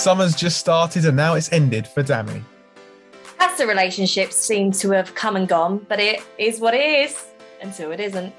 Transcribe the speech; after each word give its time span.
Summer's 0.00 0.34
just 0.34 0.56
started 0.56 1.04
and 1.04 1.14
now 1.14 1.34
it's 1.34 1.52
ended 1.52 1.86
for 1.86 2.02
Dami. 2.02 2.42
Casa 3.38 3.66
relationships 3.66 4.34
seem 4.34 4.72
to 4.72 4.90
have 4.92 5.14
come 5.14 5.36
and 5.36 5.46
gone, 5.46 5.84
but 5.90 6.00
it 6.00 6.22
is 6.38 6.58
what 6.58 6.72
it 6.72 7.10
is 7.10 7.26
until 7.60 7.92
it 7.92 8.00
isn't. 8.00 8.34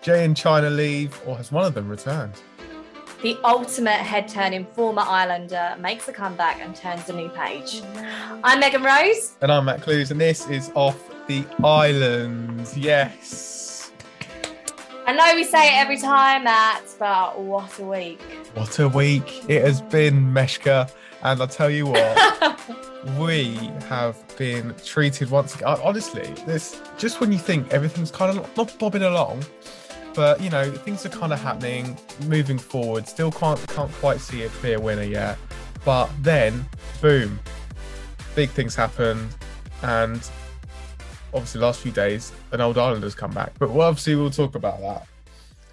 Jay 0.00 0.24
and 0.24 0.34
Chyna 0.34 0.74
leave, 0.74 1.20
or 1.26 1.36
has 1.36 1.52
one 1.52 1.66
of 1.66 1.74
them 1.74 1.90
returned? 1.90 2.32
The 3.22 3.36
ultimate 3.44 3.90
head 3.90 4.28
turning 4.28 4.64
former 4.64 5.02
Islander 5.02 5.76
makes 5.78 6.08
a 6.08 6.12
comeback 6.12 6.62
and 6.62 6.74
turns 6.74 7.06
a 7.10 7.12
new 7.12 7.28
page. 7.28 7.82
I'm 8.42 8.60
Megan 8.60 8.82
Rose. 8.82 9.36
And 9.42 9.52
I'm 9.52 9.66
Matt 9.66 9.82
Clues, 9.82 10.10
and 10.10 10.18
this 10.18 10.48
is 10.48 10.72
Off 10.74 10.98
the 11.26 11.44
Island. 11.62 12.66
Yes. 12.74 13.53
I 15.06 15.12
know 15.12 15.34
we 15.34 15.44
say 15.44 15.66
it 15.68 15.78
every 15.78 15.98
time, 15.98 16.44
Matt, 16.44 16.82
but 16.98 17.38
what 17.38 17.78
a 17.78 17.84
week. 17.84 18.22
What 18.54 18.78
a 18.78 18.88
week 18.88 19.44
it 19.50 19.62
has 19.62 19.82
been, 19.82 20.32
Meshka. 20.32 20.90
And 21.22 21.40
I'll 21.42 21.46
tell 21.46 21.68
you 21.68 21.86
what, 21.86 22.58
we 23.18 23.54
have 23.88 24.16
been 24.38 24.74
treated 24.82 25.30
once 25.30 25.54
again. 25.54 25.76
Honestly, 25.82 26.32
this 26.46 26.80
just 26.96 27.20
when 27.20 27.32
you 27.32 27.38
think 27.38 27.70
everything's 27.70 28.10
kind 28.10 28.38
of 28.38 28.56
not 28.56 28.78
bobbing 28.78 29.02
along, 29.02 29.44
but 30.14 30.40
you 30.40 30.48
know 30.48 30.70
things 30.70 31.04
are 31.04 31.10
kind 31.10 31.34
of 31.34 31.40
happening, 31.40 31.98
moving 32.26 32.58
forward. 32.58 33.06
Still 33.06 33.30
can't 33.30 33.60
can't 33.68 33.92
quite 33.92 34.20
see 34.20 34.44
a 34.44 34.48
clear 34.48 34.80
winner 34.80 35.02
yet, 35.02 35.36
but 35.84 36.10
then 36.22 36.64
boom, 37.02 37.38
big 38.34 38.48
things 38.50 38.74
happen 38.74 39.28
and 39.82 40.30
obviously 41.34 41.60
last 41.60 41.80
few 41.80 41.92
days 41.92 42.32
an 42.52 42.60
old 42.60 42.78
Islanders 42.78 43.14
come 43.14 43.32
back. 43.32 43.52
But 43.58 43.70
well, 43.70 43.88
obviously 43.88 44.14
we'll 44.14 44.30
talk 44.30 44.54
about 44.54 44.80
that. 44.80 45.02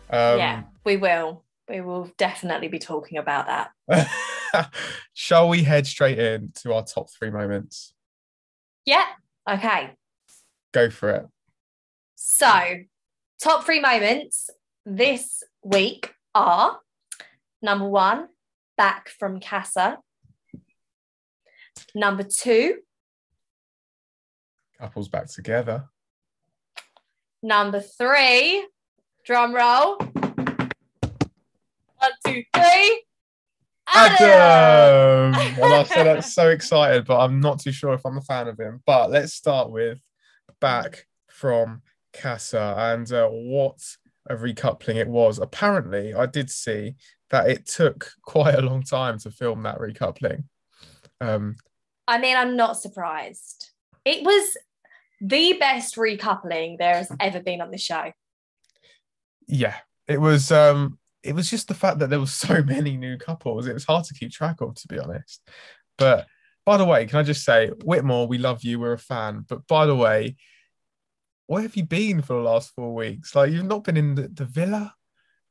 Um, 0.09 0.39
yeah, 0.39 0.63
we 0.83 0.97
will. 0.97 1.43
We 1.69 1.79
will 1.79 2.11
definitely 2.17 2.67
be 2.67 2.79
talking 2.79 3.17
about 3.17 3.69
that. 3.87 4.09
Shall 5.13 5.47
we 5.47 5.63
head 5.63 5.87
straight 5.87 6.19
in 6.19 6.51
to 6.63 6.73
our 6.73 6.83
top 6.83 7.09
three 7.09 7.29
moments? 7.29 7.93
Yeah. 8.85 9.05
Okay. 9.49 9.91
Go 10.73 10.89
for 10.89 11.09
it. 11.11 11.27
So, 12.15 12.51
top 13.41 13.65
three 13.65 13.79
moments 13.79 14.49
this 14.85 15.43
week 15.63 16.13
are 16.35 16.79
number 17.61 17.87
one, 17.87 18.27
back 18.77 19.09
from 19.09 19.39
Casa. 19.39 19.99
Number 21.95 22.23
two, 22.23 22.79
couples 24.81 25.07
back 25.07 25.27
together. 25.27 25.85
Number 27.43 27.79
three, 27.79 28.67
drum 29.23 29.53
roll. 29.53 29.97
One, 31.97 32.11
two, 32.25 32.43
three. 32.53 33.03
Adam. 33.93 34.27
Adam! 34.29 35.59
well, 35.59 35.81
I 35.81 35.83
said 35.83 36.07
I'm 36.07 36.21
so 36.39 36.49
excited, 36.49 37.05
but 37.05 37.19
I'm 37.19 37.39
not 37.39 37.59
too 37.59 37.71
sure 37.71 37.93
if 37.93 38.05
I'm 38.05 38.17
a 38.17 38.21
fan 38.21 38.47
of 38.47 38.59
him. 38.59 38.81
But 38.85 39.11
let's 39.11 39.33
start 39.33 39.69
with 39.69 39.99
back 40.59 41.05
from 41.29 41.83
Casa 42.13 42.75
and 42.77 43.11
uh, 43.11 43.27
what 43.27 43.77
a 44.29 44.35
recoupling 44.35 44.95
it 44.95 45.07
was. 45.07 45.37
Apparently, 45.37 46.13
I 46.13 46.25
did 46.25 46.49
see 46.49 46.95
that 47.29 47.49
it 47.49 47.67
took 47.67 48.11
quite 48.23 48.55
a 48.55 48.61
long 48.61 48.81
time 48.81 49.19
to 49.19 49.31
film 49.31 49.63
that 49.63 49.79
recoupling. 49.79 50.45
Um, 51.19 51.57
I 52.07 52.17
mean, 52.17 52.35
I'm 52.35 52.55
not 52.55 52.79
surprised. 52.79 53.71
It 54.05 54.23
was 54.23 54.57
the 55.21 55.53
best 55.53 55.95
recoupling 55.95 56.77
there 56.77 56.95
has 56.95 57.11
ever 57.19 57.39
been 57.39 57.61
on 57.61 57.71
the 57.71 57.77
show. 57.77 58.11
Yeah, 59.47 59.75
it 60.07 60.19
was. 60.19 60.51
um 60.51 60.97
It 61.23 61.35
was 61.35 61.49
just 61.49 61.67
the 61.67 61.73
fact 61.73 61.99
that 61.99 62.09
there 62.09 62.19
were 62.19 62.25
so 62.25 62.63
many 62.75 62.97
new 62.97 63.17
couples. 63.17 63.67
It 63.67 63.73
was 63.73 63.85
hard 63.85 64.05
to 64.05 64.13
keep 64.13 64.31
track 64.31 64.61
of, 64.61 64.75
to 64.75 64.87
be 64.87 64.99
honest. 64.99 65.41
But 65.97 66.27
by 66.65 66.77
the 66.77 66.85
way, 66.85 67.05
can 67.05 67.19
I 67.19 67.23
just 67.23 67.43
say, 67.43 67.69
Whitmore, 67.83 68.27
we 68.27 68.37
love 68.37 68.63
you. 68.63 68.79
We're 68.79 68.93
a 68.93 68.97
fan. 68.97 69.45
But 69.47 69.67
by 69.67 69.85
the 69.85 69.95
way, 69.95 70.35
where 71.47 71.61
have 71.61 71.75
you 71.75 71.85
been 71.85 72.21
for 72.21 72.33
the 72.33 72.49
last 72.49 72.71
four 72.75 72.93
weeks? 72.93 73.35
Like 73.35 73.51
you've 73.51 73.65
not 73.65 73.83
been 73.83 73.97
in 73.97 74.15
the, 74.15 74.27
the 74.27 74.45
villa, 74.45 74.93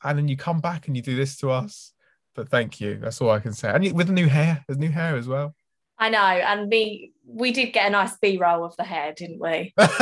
and 0.03 0.19
then 0.19 0.29
you 0.29 0.37
come 0.37 0.61
back 0.61 0.87
and 0.87 0.97
you 0.97 1.03
do 1.03 1.17
this 1.17 1.37
to 1.39 1.51
us. 1.51 1.93
But 2.35 2.49
thank 2.49 2.81
you. 2.81 2.99
That's 2.99 3.21
all 3.21 3.31
I 3.31 3.41
can 3.41 3.53
say. 3.53 3.71
And 3.71 3.93
with 3.93 4.07
the 4.07 4.13
new 4.13 4.29
hair, 4.29 4.65
there's 4.67 4.79
new 4.79 4.91
hair 4.91 5.17
as 5.17 5.29
well. 5.29 5.55
I 6.01 6.09
know, 6.09 6.19
and 6.19 6.69
me, 6.71 7.13
we 7.27 7.53
did 7.53 7.75
get 7.75 7.87
a 7.87 7.91
nice 7.91 8.17
B 8.17 8.39
roll 8.39 8.65
of 8.65 8.75
the 8.77 8.85
hair, 8.85 9.13
didn't 9.13 9.39
we? 9.39 9.75
I 9.79 9.99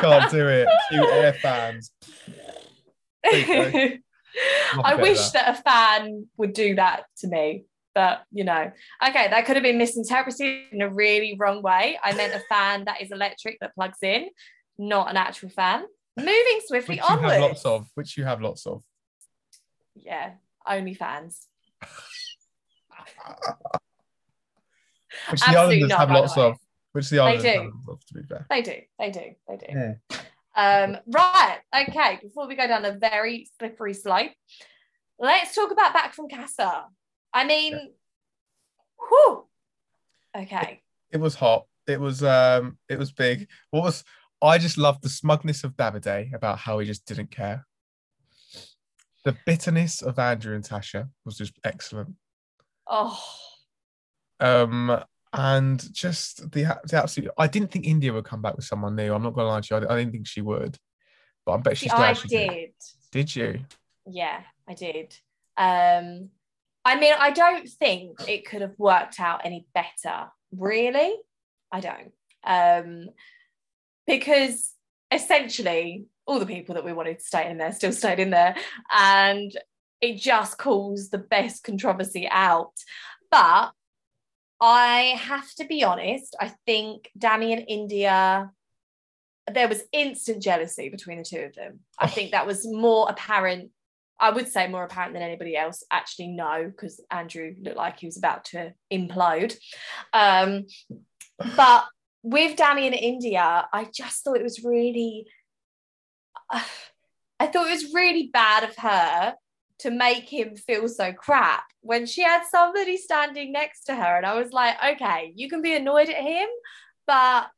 can't 0.00 0.30
do 0.30 0.48
it. 0.48 0.66
Cute 0.90 1.10
air 1.10 1.34
fans. 1.34 1.92
I 3.26 4.00
wish 4.98 5.30
that. 5.30 5.32
that 5.32 5.58
a 5.58 5.62
fan 5.62 6.26
would 6.38 6.54
do 6.54 6.76
that 6.76 7.04
to 7.18 7.28
me, 7.28 7.66
but 7.94 8.22
you 8.32 8.44
know, 8.44 8.72
okay, 9.06 9.28
that 9.28 9.44
could 9.44 9.56
have 9.56 9.62
been 9.62 9.78
misinterpreted 9.78 10.72
in 10.72 10.80
a 10.80 10.88
really 10.88 11.36
wrong 11.38 11.60
way. 11.60 11.98
I 12.02 12.14
meant 12.14 12.34
a 12.34 12.40
fan 12.48 12.86
that 12.86 13.02
is 13.02 13.12
electric 13.12 13.60
that 13.60 13.74
plugs 13.74 13.98
in, 14.02 14.28
not 14.78 15.10
an 15.10 15.18
actual 15.18 15.50
fan. 15.50 15.84
Moving 16.16 16.60
swiftly 16.66 16.96
which 16.96 17.04
onwards. 17.04 17.34
You 17.34 17.38
have 17.42 17.42
lots 17.42 17.66
of, 17.66 17.88
which 17.94 18.16
you 18.16 18.24
have 18.24 18.40
lots 18.40 18.66
of. 18.66 18.82
Yeah, 19.94 20.30
only 20.66 20.94
fans. 20.94 21.46
which 25.30 25.40
the 25.40 25.58
Islanders 25.58 25.92
have 25.92 26.10
lots 26.10 26.36
of. 26.36 26.56
Which 26.92 27.10
the 27.10 27.18
Islanders 27.18 27.44
have 27.44 27.66
of, 27.88 28.06
to 28.06 28.14
be 28.14 28.22
fair. 28.22 28.46
They 28.48 28.62
do. 28.62 28.74
They 28.98 29.10
do. 29.10 29.34
They 29.48 29.56
do. 29.56 29.66
Yeah. 29.68 29.94
Um, 30.56 30.96
right. 31.06 31.58
Okay. 31.88 32.18
Before 32.22 32.48
we 32.48 32.56
go 32.56 32.66
down 32.66 32.84
a 32.84 32.92
very 32.92 33.48
slippery 33.58 33.92
slope, 33.92 34.32
let's 35.18 35.54
talk 35.54 35.70
about 35.70 35.92
back 35.92 36.14
from 36.14 36.28
Casa. 36.28 36.86
I 37.32 37.44
mean, 37.44 37.72
yeah. 37.72 37.78
whew. 39.08 39.44
Okay. 40.36 40.82
It, 41.10 41.16
it, 41.16 41.20
was 41.20 41.34
hot. 41.34 41.66
It 41.86 42.00
was 42.00 42.22
um 42.22 42.78
it 42.88 42.98
was 42.98 43.12
big. 43.12 43.48
What 43.70 43.82
was 43.82 44.04
I 44.42 44.58
just 44.58 44.78
loved 44.78 45.02
the 45.02 45.08
smugness 45.08 45.64
of 45.64 45.76
Davide 45.76 46.34
about 46.34 46.58
how 46.58 46.78
he 46.78 46.86
just 46.86 47.06
didn't 47.06 47.30
care. 47.30 47.66
The 49.24 49.36
bitterness 49.44 50.02
of 50.02 50.18
Andrew 50.18 50.54
and 50.54 50.64
Tasha 50.64 51.08
was 51.24 51.36
just 51.36 51.54
excellent. 51.64 52.14
Oh. 52.88 53.22
Um, 54.40 55.02
and 55.32 55.92
just 55.92 56.50
the, 56.52 56.78
the 56.84 56.96
absolute. 56.96 57.30
I 57.36 57.46
didn't 57.46 57.70
think 57.70 57.84
Indiyah 57.84 58.14
would 58.14 58.24
come 58.24 58.42
back 58.42 58.56
with 58.56 58.64
someone 58.64 58.96
new. 58.96 59.12
I'm 59.12 59.22
not 59.22 59.34
gonna 59.34 59.48
lie 59.48 59.60
to 59.60 59.74
you. 59.74 59.86
I, 59.86 59.94
I 59.94 59.98
didn't 59.98 60.12
think 60.12 60.26
she 60.26 60.40
would, 60.40 60.78
but 61.44 61.52
I 61.52 61.56
bet 61.58 61.78
she's 61.78 61.90
See, 61.90 61.96
glad 61.96 62.10
I 62.10 62.12
she 62.14 62.28
did. 62.28 62.50
did. 62.50 62.72
Did 63.12 63.36
you? 63.36 63.60
Yeah, 64.06 64.40
I 64.68 64.74
did. 64.74 65.16
Um, 65.56 66.30
I 66.84 66.98
mean, 66.98 67.14
I 67.18 67.30
don't 67.30 67.68
think 67.68 68.28
it 68.28 68.46
could 68.46 68.62
have 68.62 68.78
worked 68.78 69.18
out 69.18 69.42
any 69.44 69.66
better. 69.74 70.28
Really, 70.56 71.14
I 71.72 71.80
don't. 71.80 72.12
Um, 72.44 73.08
because 74.06 74.72
essentially 75.10 76.06
all 76.26 76.38
the 76.38 76.46
people 76.46 76.74
that 76.76 76.84
we 76.84 76.92
wanted 76.92 77.18
to 77.18 77.24
stay 77.24 77.50
in 77.50 77.58
there 77.58 77.72
still 77.72 77.92
stayed 77.92 78.20
in 78.20 78.30
there, 78.30 78.56
and 78.90 79.52
it 80.00 80.16
just 80.16 80.58
calls 80.58 81.10
the 81.10 81.18
best 81.18 81.64
controversy 81.64 82.28
out. 82.30 82.72
But 83.30 83.72
I 84.60 85.16
have 85.18 85.52
to 85.56 85.66
be 85.66 85.84
honest, 85.84 86.34
I 86.40 86.52
think 86.66 87.10
Dami 87.18 87.52
and 87.52 87.66
Indiyah, 87.68 88.50
there 89.52 89.68
was 89.68 89.82
instant 89.92 90.42
jealousy 90.42 90.88
between 90.88 91.18
the 91.18 91.24
two 91.24 91.40
of 91.40 91.54
them. 91.54 91.80
I 91.98 92.08
think 92.08 92.30
that 92.30 92.46
was 92.46 92.66
more 92.66 93.08
apparent. 93.08 93.70
I 94.18 94.30
would 94.30 94.48
say 94.48 94.66
more 94.66 94.84
apparent 94.84 95.12
than 95.12 95.22
anybody 95.22 95.56
else. 95.56 95.84
Actually, 95.90 96.28
no, 96.28 96.64
because 96.66 97.00
Andrew 97.10 97.54
looked 97.60 97.76
like 97.76 98.00
he 98.00 98.06
was 98.06 98.16
about 98.16 98.46
to 98.46 98.72
implode. 98.90 99.54
Um, 100.12 100.66
but 101.54 101.84
with 102.22 102.56
Dami 102.56 102.86
and 102.86 102.94
Indiyah, 102.94 103.66
I 103.72 103.88
just 103.94 104.24
thought 104.24 104.38
it 104.38 104.42
was 104.42 104.64
really, 104.64 105.26
I 106.50 107.46
thought 107.46 107.68
it 107.68 107.72
was 107.72 107.92
really 107.92 108.30
bad 108.32 108.64
of 108.64 108.74
her 108.78 109.34
to 109.80 109.90
make 109.90 110.28
him 110.28 110.56
feel 110.56 110.88
so 110.88 111.12
crap 111.12 111.64
when 111.82 112.06
she 112.06 112.22
had 112.22 112.44
somebody 112.50 112.96
standing 112.96 113.52
next 113.52 113.84
to 113.84 113.94
her. 113.94 114.16
And 114.16 114.24
I 114.24 114.34
was 114.34 114.52
like, 114.52 114.76
okay, 114.92 115.32
you 115.34 115.48
can 115.48 115.60
be 115.60 115.74
annoyed 115.74 116.08
at 116.08 116.16
him, 116.16 116.48
but 117.06 117.48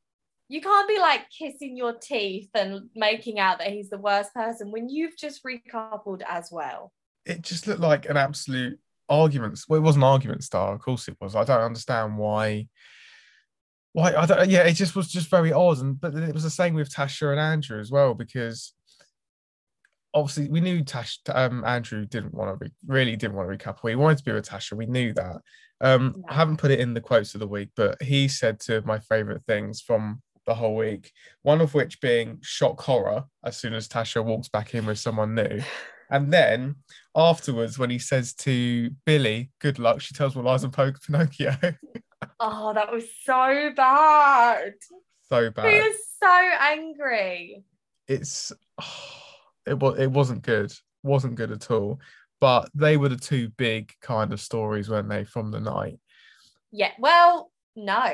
you 0.49 0.61
can't 0.61 0.89
be 0.89 0.99
like 0.99 1.29
kissing 1.31 1.77
your 1.77 1.93
teeth 1.93 2.49
and 2.55 2.89
making 2.95 3.39
out 3.39 3.59
that 3.59 3.69
he's 3.69 3.91
the 3.91 3.99
worst 3.99 4.35
person 4.35 4.73
when 4.73 4.89
you've 4.89 5.17
just 5.17 5.45
recoupled 5.45 6.23
as 6.27 6.49
well. 6.51 6.93
It 7.25 7.43
just 7.43 7.67
looked 7.67 7.81
like 7.81 8.09
an 8.09 8.17
absolute 8.17 8.79
argument. 9.09 9.61
Well, 9.69 9.79
it 9.79 9.83
was 9.83 9.97
an 9.97 10.03
argument 10.03 10.45
star, 10.45 10.75
of 10.75 10.81
course 10.81 11.07
it 11.09 11.17
was. 11.21 11.37
I 11.37 11.45
don't 11.45 11.61
understand 11.61 12.17
why. 12.17 12.69
Why 13.93 14.15
I 14.15 14.27
don't 14.27 14.51
yeah, 14.51 14.63
it 14.63 14.75
just 14.75 14.97
was 14.97 15.09
just 15.09 15.31
very 15.31 15.53
odd. 15.53 15.79
And 15.79 16.01
but 16.01 16.15
it 16.15 16.35
was 16.35 16.43
the 16.43 16.51
same 16.51 16.75
with 16.75 16.93
Tasha 16.93 17.31
and 17.31 17.41
Andrew 17.41 17.81
as 17.81 17.91
well, 17.91 18.15
because 18.15 18.75
obviously 20.15 20.49
we 20.49 20.61
knew 20.61 20.83
Tash 20.83 21.19
um, 21.33 21.65
Andrew 21.65 22.05
didn't 22.07 22.35
want 22.35 22.51
to 22.59 22.65
re- 22.65 22.73
really 22.87 23.17
didn't 23.17 23.37
want 23.37 23.51
to 23.51 23.57
recouple. 23.57 23.89
He 23.89 23.97
wanted 23.97 24.19
to 24.19 24.25
be 24.25 24.33
with 24.33 24.49
Tasha. 24.49 24.73
We 24.75 24.87
knew 24.87 25.13
that. 25.15 25.37
Um, 25.81 26.15
no. 26.17 26.25
I 26.29 26.35
haven't 26.35 26.57
put 26.57 26.71
it 26.71 26.81
in 26.81 26.95
the 26.95 27.01
quotes 27.01 27.35
of 27.35 27.41
the 27.41 27.47
week, 27.47 27.71
but 27.77 28.01
he 28.03 28.29
said 28.29 28.61
two 28.61 28.77
of 28.77 28.87
my 28.87 28.99
favorite 28.99 29.45
things 29.47 29.81
from 29.81 30.23
the 30.47 30.55
whole 30.55 30.75
week. 30.77 31.13
One 31.43 31.61
of 31.61 31.75
which 31.75 32.01
being 32.01 32.39
shock 32.43 32.81
horror 32.81 33.25
as 33.45 33.57
soon 33.57 33.75
as 33.75 33.89
Tasha 33.89 34.25
walks 34.25 34.49
back 34.49 34.75
in 34.75 34.87
with 34.87 34.99
someone 34.99 35.35
new. 35.35 35.61
And 36.11 36.33
then 36.33 36.77
afterwards, 37.15 37.79
when 37.79 37.91
he 37.91 37.99
says 37.99 38.33
to 38.37 38.89
Billy, 39.05 39.51
"Good 39.61 39.79
luck," 39.79 40.01
she 40.01 40.15
tells 40.15 40.35
what 40.35 40.47
lies 40.47 40.65
Po- 40.65 40.93
Pinocchio. 41.07 41.55
Oh, 42.41 42.73
that 42.73 42.91
was 42.91 43.05
so 43.25 43.73
bad. 43.77 44.73
so 45.29 45.51
bad. 45.51 45.71
He 45.71 45.81
was 45.81 45.97
so 46.19 46.51
angry. 46.61 47.63
It's 48.09 48.53
it 49.67 49.79
was 49.79 49.99
it 49.99 50.11
wasn't 50.11 50.43
good. 50.43 50.73
wasn't 51.03 51.37
good 51.37 51.53
at 51.53 51.71
all. 51.71 52.01
But 52.41 52.71
they 52.75 52.97
were 52.97 53.09
the 53.09 53.17
two 53.17 53.49
big 53.51 53.93
kind 54.01 54.33
of 54.33 54.41
stories, 54.41 54.89
weren't 54.89 55.09
they, 55.09 55.25
from 55.25 55.51
the 55.51 55.61
night? 55.61 55.99
Yeah. 56.71 56.93
Well, 56.99 57.51
no, 57.75 58.13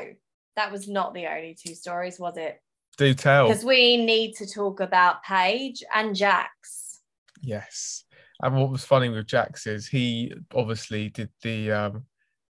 that 0.55 0.71
was 0.71 0.87
not 0.87 1.13
the 1.13 1.27
only 1.27 1.55
two 1.55 1.75
stories, 1.75 2.19
was 2.19 2.37
it? 2.37 2.59
Do 2.97 3.13
tell. 3.13 3.47
Because 3.47 3.65
we 3.65 3.97
need 3.97 4.35
to 4.35 4.47
talk 4.47 4.79
about 4.79 5.21
Paige 5.23 5.83
and 5.93 6.15
Jax. 6.15 7.01
Yes. 7.41 8.05
And 8.41 8.55
what 8.55 8.69
was 8.69 8.83
funny 8.83 9.09
with 9.09 9.27
Jax 9.27 9.67
is 9.67 9.87
he 9.87 10.33
obviously 10.53 11.09
did 11.09 11.29
the 11.43 11.71
um 11.71 12.05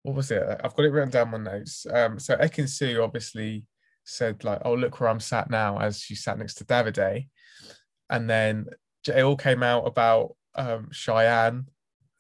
what 0.04 0.16
was 0.16 0.30
it? 0.30 0.44
I've 0.64 0.76
got 0.76 0.86
it 0.86 0.92
written 0.92 1.10
down 1.10 1.32
my 1.32 1.38
notes. 1.38 1.86
Um 1.92 2.20
so 2.20 2.36
Ekin 2.36 2.70
Su 2.70 3.02
obviously 3.02 3.64
said 4.04 4.44
like, 4.44 4.62
oh 4.66 4.76
look 4.76 5.00
where 5.00 5.10
I'm 5.10 5.20
sat 5.20 5.50
now 5.50 5.80
as 5.80 6.00
she 6.00 6.16
sat 6.16 6.38
next 6.38 6.56
to 6.56 6.66
Davide. 6.66 7.28
And 8.10 8.30
then 8.30 8.68
it 9.08 9.22
all 9.24 9.38
came 9.38 9.64
out 9.64 9.86
about 9.88 10.36
um 10.56 10.90
Cheyenne 10.92 11.68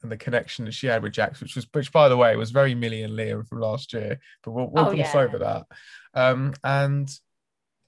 and 0.04 0.12
the 0.12 0.18
connection 0.18 0.66
that 0.66 0.74
she 0.74 0.88
had 0.88 1.02
with 1.02 1.14
Jax, 1.14 1.42
which 1.42 1.56
was 1.56 1.68
which 1.72 1.92
by 1.92 2.10
the 2.10 2.18
way 2.18 2.36
was 2.36 2.52
very 2.52 2.76
Millie 2.76 3.04
and 3.04 3.14
Liam 3.14 3.48
from 3.48 3.60
last 3.60 3.94
year, 3.94 4.20
but 4.44 4.52
we'll, 4.52 4.68
we'll 4.68 4.90
Oh, 4.90 4.94
gloss 4.94 5.14
yeah. 5.16 5.22
over 5.22 5.38
that. 5.40 5.66
Um 6.14 6.54
and 6.64 7.10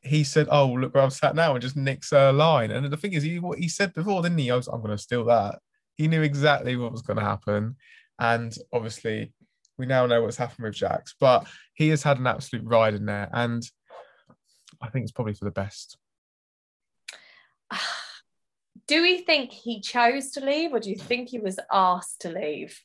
he 0.01 0.23
said, 0.23 0.47
"Oh, 0.49 0.67
look 0.67 0.93
where 0.93 1.03
I'm 1.03 1.09
sat 1.09 1.35
now," 1.35 1.53
and 1.53 1.61
just 1.61 1.75
nicks 1.75 2.11
her 2.11 2.31
line. 2.31 2.71
And 2.71 2.89
the 2.91 2.97
thing 2.97 3.13
is, 3.13 3.23
he 3.23 3.39
what 3.39 3.59
he 3.59 3.67
said 3.67 3.93
before, 3.93 4.21
didn't 4.21 4.37
he? 4.37 4.49
I 4.51 4.55
was, 4.55 4.67
I'm 4.67 4.81
going 4.81 4.95
to 4.95 4.97
steal 4.97 5.25
that. 5.25 5.59
He 5.95 6.07
knew 6.07 6.21
exactly 6.21 6.75
what 6.77 6.91
was 6.91 7.01
going 7.01 7.17
to 7.17 7.25
happen, 7.25 7.75
and 8.19 8.55
obviously, 8.71 9.33
we 9.77 9.85
now 9.85 10.05
know 10.05 10.21
what's 10.21 10.37
happened 10.37 10.65
with 10.65 10.75
Jax. 10.75 11.15
But 11.19 11.47
he 11.73 11.89
has 11.89 12.03
had 12.03 12.19
an 12.19 12.27
absolute 12.27 12.63
ride 12.65 12.93
in 12.93 13.05
there, 13.05 13.27
and 13.33 13.63
I 14.81 14.89
think 14.89 15.03
it's 15.03 15.11
probably 15.11 15.33
for 15.33 15.45
the 15.45 15.51
best. 15.51 15.97
Do 18.87 19.01
we 19.01 19.19
think 19.19 19.51
he 19.51 19.81
chose 19.81 20.31
to 20.31 20.39
leave 20.39 20.71
or 20.71 20.79
do 20.79 20.89
you 20.89 20.95
think 20.95 21.27
he 21.27 21.39
was 21.39 21.59
asked 21.69 22.21
to 22.21 22.29
leave? 22.29 22.81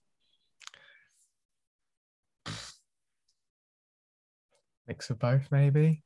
Mix 4.89 5.11
of 5.11 5.21
both, 5.21 5.47
maybe. 5.53 6.03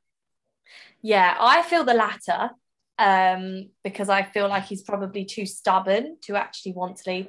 Yeah, 1.00 1.36
I 1.40 1.62
feel 1.62 1.84
the 1.84 1.94
latter 1.94 2.50
um, 2.98 3.70
because 3.84 4.08
I 4.08 4.22
feel 4.22 4.48
like 4.48 4.64
he's 4.64 4.82
probably 4.82 5.24
too 5.24 5.46
stubborn 5.46 6.16
to 6.22 6.36
actually 6.36 6.72
want 6.72 6.96
to 6.98 7.10
leave. 7.10 7.28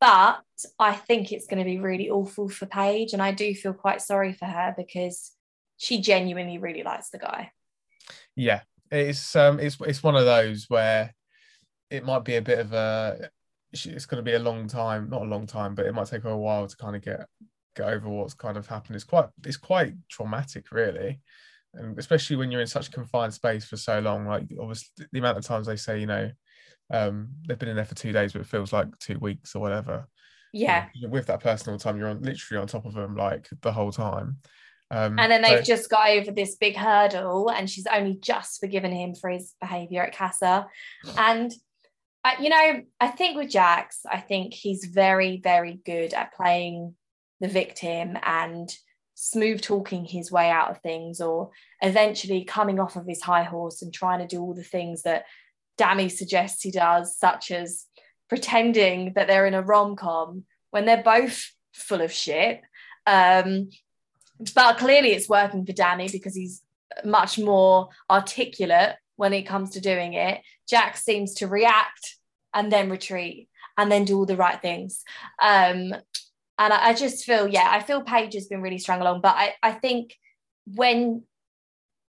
But 0.00 0.40
I 0.78 0.94
think 0.94 1.30
it's 1.30 1.46
going 1.46 1.58
to 1.58 1.64
be 1.64 1.78
really 1.78 2.08
awful 2.08 2.48
for 2.48 2.66
Paige. 2.66 3.12
And 3.12 3.22
I 3.22 3.32
do 3.32 3.54
feel 3.54 3.74
quite 3.74 4.00
sorry 4.00 4.32
for 4.32 4.46
her 4.46 4.74
because 4.76 5.32
she 5.76 6.00
genuinely 6.00 6.58
really 6.58 6.82
likes 6.82 7.10
the 7.10 7.18
guy. 7.18 7.52
Yeah, 8.34 8.62
it's 8.90 9.36
um, 9.36 9.60
it's 9.60 9.76
it's 9.80 10.02
one 10.02 10.16
of 10.16 10.24
those 10.24 10.66
where 10.68 11.14
it 11.90 12.04
might 12.04 12.24
be 12.24 12.36
a 12.36 12.42
bit 12.42 12.58
of 12.58 12.72
a. 12.72 13.30
It's 13.72 14.06
going 14.06 14.22
to 14.22 14.28
be 14.28 14.34
a 14.34 14.40
long 14.40 14.66
time, 14.66 15.08
not 15.08 15.22
a 15.22 15.26
long 15.26 15.46
time, 15.46 15.76
but 15.76 15.86
it 15.86 15.94
might 15.94 16.08
take 16.08 16.24
her 16.24 16.30
a 16.30 16.36
while 16.36 16.66
to 16.66 16.76
kind 16.76 16.96
of 16.96 17.02
get 17.02 17.26
get 17.76 17.88
over 17.88 18.08
what's 18.08 18.34
kind 18.34 18.56
of 18.56 18.66
happened. 18.66 18.96
It's 18.96 19.04
quite 19.04 19.26
it's 19.44 19.56
quite 19.56 19.94
traumatic, 20.08 20.72
really, 20.72 21.20
and 21.74 21.98
especially 21.98 22.36
when 22.36 22.50
you're 22.50 22.60
in 22.60 22.66
such 22.66 22.88
a 22.88 22.92
confined 22.92 23.34
space 23.34 23.64
for 23.64 23.76
so 23.76 24.00
long. 24.00 24.26
Like 24.26 24.44
obviously, 24.60 25.06
the 25.12 25.18
amount 25.18 25.38
of 25.38 25.44
times 25.44 25.66
they 25.66 25.76
say, 25.76 26.00
you 26.00 26.06
know, 26.06 26.30
um, 26.90 27.28
they've 27.46 27.58
been 27.58 27.68
in 27.68 27.76
there 27.76 27.84
for 27.84 27.94
two 27.94 28.12
days, 28.12 28.32
but 28.32 28.42
it 28.42 28.48
feels 28.48 28.72
like 28.72 28.88
two 28.98 29.18
weeks 29.20 29.54
or 29.54 29.60
whatever. 29.60 30.08
Yeah. 30.52 30.86
With 31.08 31.26
that 31.26 31.40
person 31.40 31.70
all 31.70 31.78
the 31.78 31.84
time, 31.84 31.96
you're 31.96 32.08
on 32.08 32.22
literally 32.22 32.60
on 32.60 32.66
top 32.66 32.86
of 32.86 32.94
them 32.94 33.14
like 33.14 33.48
the 33.62 33.72
whole 33.72 33.92
time. 33.92 34.38
Um, 34.90 35.18
And 35.18 35.30
then 35.30 35.42
they've 35.42 35.64
just 35.64 35.88
got 35.88 36.10
over 36.10 36.32
this 36.32 36.56
big 36.56 36.76
hurdle, 36.76 37.50
and 37.50 37.70
she's 37.70 37.86
only 37.86 38.14
just 38.20 38.60
forgiven 38.60 38.92
him 38.92 39.14
for 39.14 39.30
his 39.30 39.54
behavior 39.60 40.02
at 40.02 40.16
Casa. 40.16 40.66
And, 41.16 41.52
I, 42.24 42.36
you 42.40 42.48
know, 42.48 42.82
I 43.00 43.08
think 43.08 43.36
with 43.36 43.50
Jax, 43.50 44.00
I 44.10 44.18
think 44.18 44.52
he's 44.52 44.84
very, 44.86 45.40
very 45.42 45.80
good 45.84 46.12
at 46.12 46.34
playing 46.34 46.94
the 47.40 47.48
victim 47.48 48.18
and 48.22 48.68
smooth 49.14 49.60
talking 49.60 50.04
his 50.04 50.32
way 50.32 50.50
out 50.50 50.70
of 50.70 50.80
things, 50.80 51.20
or 51.20 51.50
eventually 51.82 52.44
coming 52.44 52.80
off 52.80 52.96
of 52.96 53.06
his 53.06 53.22
high 53.22 53.44
horse 53.44 53.82
and 53.82 53.92
trying 53.92 54.18
to 54.18 54.26
do 54.26 54.40
all 54.40 54.54
the 54.54 54.62
things 54.64 55.02
that 55.02 55.24
Dami 55.78 56.10
suggests 56.10 56.62
he 56.62 56.70
does, 56.70 57.16
such 57.16 57.50
as 57.50 57.86
pretending 58.28 59.12
that 59.14 59.28
they're 59.28 59.46
in 59.46 59.54
a 59.54 59.62
rom 59.62 59.94
com 59.96 60.44
when 60.70 60.84
they're 60.84 61.02
both 61.02 61.50
full 61.74 62.00
of 62.00 62.12
shit. 62.12 62.60
Um, 63.06 63.70
but 64.54 64.78
clearly 64.78 65.12
it's 65.12 65.28
working 65.28 65.66
for 65.66 65.72
Danny 65.72 66.08
because 66.08 66.34
he's 66.34 66.62
much 67.04 67.38
more 67.38 67.88
articulate 68.10 68.96
when 69.16 69.32
it 69.32 69.42
comes 69.42 69.70
to 69.70 69.80
doing 69.80 70.14
it. 70.14 70.40
Jack 70.68 70.96
seems 70.96 71.34
to 71.34 71.46
react 71.46 72.16
and 72.54 72.72
then 72.72 72.90
retreat 72.90 73.48
and 73.76 73.90
then 73.90 74.04
do 74.04 74.16
all 74.16 74.26
the 74.26 74.36
right 74.36 74.60
things. 74.60 75.02
Um, 75.42 75.94
and 76.58 76.72
I, 76.72 76.88
I 76.88 76.94
just 76.94 77.24
feel, 77.24 77.48
yeah, 77.48 77.68
I 77.70 77.80
feel 77.80 78.02
Paige 78.02 78.34
has 78.34 78.46
been 78.46 78.62
really 78.62 78.78
strung 78.78 79.00
along. 79.00 79.20
But 79.20 79.36
I, 79.36 79.54
I 79.62 79.72
think 79.72 80.16
when 80.66 81.22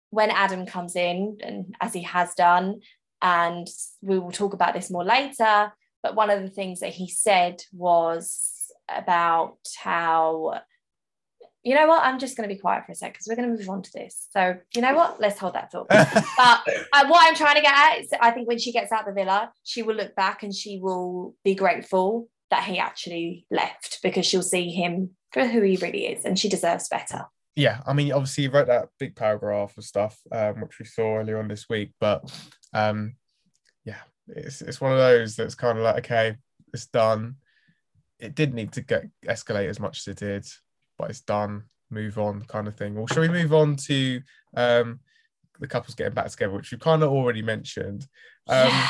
when 0.10 0.30
Adam 0.30 0.66
comes 0.66 0.98
in, 0.98 1.38
and 1.42 1.74
as 1.80 1.94
he 1.94 2.01
has 2.01 2.33
done, 2.36 2.81
and 3.22 3.66
we 4.01 4.19
will 4.19 4.31
talk 4.31 4.54
about 4.54 4.74
this 4.74 4.92
more 4.92 5.06
later, 5.06 5.72
but 6.04 6.16
one 6.16 6.30
of 6.30 6.42
the 6.42 6.50
things 6.50 6.81
that 6.81 6.89
he 6.89 7.07
said 7.07 7.63
was 7.72 8.69
about 8.89 9.57
how 9.81 10.60
you 11.63 11.75
know 11.75 11.88
what? 11.88 12.04
I'm 12.04 12.18
just 12.18 12.36
going 12.36 12.50
to 12.50 12.54
be 12.54 12.60
quiet 12.60 12.86
for 12.86 12.92
a 12.92 12.96
sec 12.96 13.13
because 13.13 13.28
we're 13.28 13.36
going 13.36 13.50
to 13.50 13.58
move 13.58 13.69
on 13.69 13.84
to 13.84 13.92
this. 13.94 14.28
So, 14.31 14.58
you 14.75 14.81
know 14.81 14.96
what? 14.96 15.19
Let's 15.19 15.40
hold 15.40 15.54
that 15.54 15.72
thought. 15.72 15.88
But 15.90 16.63
uh, 16.94 17.08
what 17.08 17.28
I'm 17.28 17.36
trying 17.36 17.56
to 17.56 17.62
get 17.62 17.74
at 17.74 18.00
is 18.00 18.10
I 18.19 18.31
think 18.31 18.48
when 18.48 18.58
she 18.58 18.72
gets 18.72 18.92
out 18.92 19.06
the 19.06 19.13
villa, 19.13 19.52
she 19.63 19.84
will 19.84 19.96
look 19.96 20.16
back 20.16 20.44
and 20.44 20.54
she 20.54 20.80
will 20.80 21.36
be 21.44 21.54
grateful 21.54 22.30
that 22.50 22.63
he 22.63 22.80
actually 22.80 23.46
left 23.52 24.00
because 24.02 24.25
she'll 24.25 24.42
see 24.42 24.72
him 24.72 25.12
for 25.31 25.46
who 25.46 25.62
he 25.62 25.78
really 25.78 26.08
is 26.08 26.25
and 26.25 26.38
she 26.38 26.50
deserves 26.50 26.90
better. 26.90 27.25
yeah, 27.56 27.81
I 27.86 27.94
mean, 27.94 28.12
obviously, 28.12 28.46
you 28.46 28.52
wrote 28.52 28.68
that 28.68 28.90
big 29.00 29.16
paragraph 29.16 29.78
of 29.78 29.84
stuff, 29.84 30.19
um, 30.31 30.62
which 30.62 30.80
we 30.80 30.86
saw 30.86 31.18
earlier 31.18 31.38
on 31.38 31.48
this 31.48 31.68
week. 31.69 31.92
But 32.00 32.31
um, 32.74 33.16
yeah, 33.86 34.02
it's 34.28 34.62
it's 34.62 34.81
one 34.81 34.92
of 34.94 34.98
those 34.98 35.36
that's 35.36 35.56
kind 35.56 35.78
of 35.78 35.84
like, 35.84 35.98
okay, 36.00 36.38
it's 36.74 36.88
done. 36.88 37.35
It 38.19 38.35
did 38.35 38.54
need 38.54 38.71
to 38.74 38.81
get 38.81 39.06
escalate 39.26 39.68
as 39.69 39.80
much 39.80 40.00
as 40.00 40.07
it 40.07 40.18
did, 40.18 40.45
but 41.02 41.10
it's 41.10 41.22
done. 41.22 41.64
Move 41.90 42.18
on, 42.18 42.42
kind 42.44 42.68
of 42.68 42.76
thing. 42.76 42.96
Well, 42.96 43.08
shall 43.08 43.22
we 43.22 43.28
move 43.28 43.54
on 43.54 43.76
to 43.88 44.22
um, 44.56 45.00
the 45.60 45.68
couples 45.68 45.96
getting 45.96 46.14
back 46.14 46.30
together, 46.30 46.54
which 46.54 46.72
you 46.72 46.78
kind 46.78 47.04
of 47.04 47.10
already 47.10 47.42
mentioned? 47.42 48.08
Um, 48.48 48.70
yeah. 48.70 48.90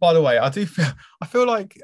by 0.00 0.12
the 0.14 0.22
way, 0.22 0.38
I 0.38 0.48
do 0.48 0.66
feel 0.66 0.90
I 1.20 1.26
feel 1.26 1.46
like 1.46 1.80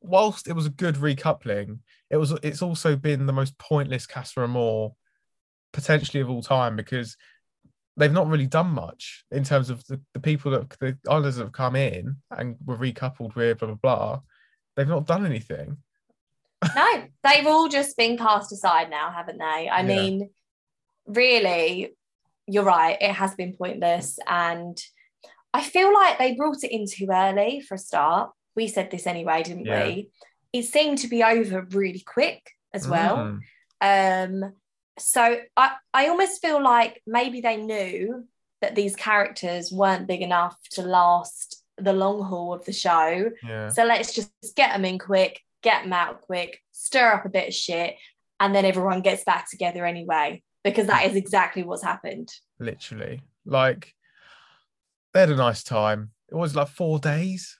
whilst 0.00 0.46
it 0.46 0.52
was 0.52 0.66
a 0.66 0.70
good 0.70 0.96
recoupling, 0.96 1.80
it 2.10 2.16
was 2.18 2.32
it's 2.42 2.62
also 2.62 2.94
been 2.94 3.26
the 3.26 3.32
most 3.32 3.58
pointless 3.58 4.06
Casa 4.06 4.42
Amor 4.42 4.90
potentially 5.72 6.20
of 6.20 6.30
all 6.30 6.42
time 6.42 6.76
because 6.76 7.16
they've 7.96 8.12
not 8.12 8.28
really 8.28 8.46
done 8.46 8.68
much 8.68 9.24
in 9.30 9.42
terms 9.42 9.68
of 9.68 9.84
the, 9.86 10.00
the 10.14 10.20
people 10.20 10.52
that 10.52 10.68
the 10.78 10.96
islanders 11.08 11.36
that 11.36 11.44
have 11.44 11.52
come 11.52 11.74
in 11.74 12.16
and 12.30 12.56
were 12.64 12.76
recoupled 12.76 13.34
with 13.34 13.58
blah 13.58 13.68
blah 13.68 13.76
blah. 13.76 14.20
They've 14.76 14.86
not 14.86 15.06
done 15.06 15.26
anything. 15.26 15.78
No, 16.74 17.04
they've 17.22 17.46
all 17.46 17.68
just 17.68 17.96
been 17.96 18.16
cast 18.16 18.52
aside 18.52 18.90
now, 18.90 19.10
haven't 19.10 19.38
they? 19.38 19.68
I 19.68 19.80
Yeah. 19.80 19.82
mean, 19.82 20.30
really, 21.06 21.94
you're 22.46 22.64
right. 22.64 22.96
It 23.00 23.12
has 23.12 23.34
been 23.34 23.54
pointless. 23.56 24.18
And 24.26 24.80
I 25.52 25.62
feel 25.62 25.92
like 25.92 26.18
they 26.18 26.34
brought 26.34 26.64
it 26.64 26.72
in 26.72 26.86
too 26.86 27.08
early 27.10 27.60
for 27.60 27.74
a 27.74 27.78
start. 27.78 28.30
We 28.54 28.68
said 28.68 28.90
this 28.90 29.06
anyway, 29.06 29.42
didn't 29.42 29.66
Yeah. 29.66 29.86
we? 29.86 30.10
It 30.52 30.64
seemed 30.64 30.98
to 30.98 31.08
be 31.08 31.22
over 31.22 31.62
really 31.70 32.00
quick 32.00 32.50
as 32.72 32.88
well. 32.88 33.38
Mm. 33.82 34.44
Um, 34.44 34.54
so 34.98 35.40
I, 35.56 35.72
I 35.92 36.08
almost 36.08 36.40
feel 36.40 36.62
like 36.62 37.02
maybe 37.06 37.40
they 37.40 37.56
knew 37.58 38.26
that 38.62 38.74
these 38.74 38.96
characters 38.96 39.70
weren't 39.70 40.06
big 40.06 40.22
enough 40.22 40.56
to 40.70 40.82
last 40.82 41.62
the 41.76 41.92
long 41.92 42.22
haul 42.22 42.54
of 42.54 42.64
the 42.64 42.72
show. 42.72 43.30
Yeah. 43.46 43.68
So 43.68 43.84
let's 43.84 44.14
just 44.14 44.30
get 44.56 44.72
them 44.72 44.86
in 44.86 44.98
quick, 44.98 45.42
get 45.66 45.82
them 45.82 45.92
out 45.92 46.20
quick, 46.22 46.60
stir 46.72 47.12
up 47.12 47.24
a 47.26 47.28
bit 47.28 47.48
of 47.48 47.54
shit, 47.54 47.96
and 48.38 48.54
then 48.54 48.64
everyone 48.64 49.00
gets 49.02 49.24
back 49.24 49.50
together 49.50 49.84
anyway, 49.84 50.42
because 50.62 50.86
that 50.86 51.06
is 51.06 51.16
exactly 51.16 51.62
what's 51.64 51.82
happened. 51.82 52.28
Literally. 52.60 53.22
Like 53.44 53.92
they 55.12 55.20
had 55.20 55.30
a 55.30 55.36
nice 55.36 55.62
time. 55.64 56.10
It 56.30 56.34
was 56.36 56.54
like 56.54 56.68
four 56.68 56.98
days. 56.98 57.56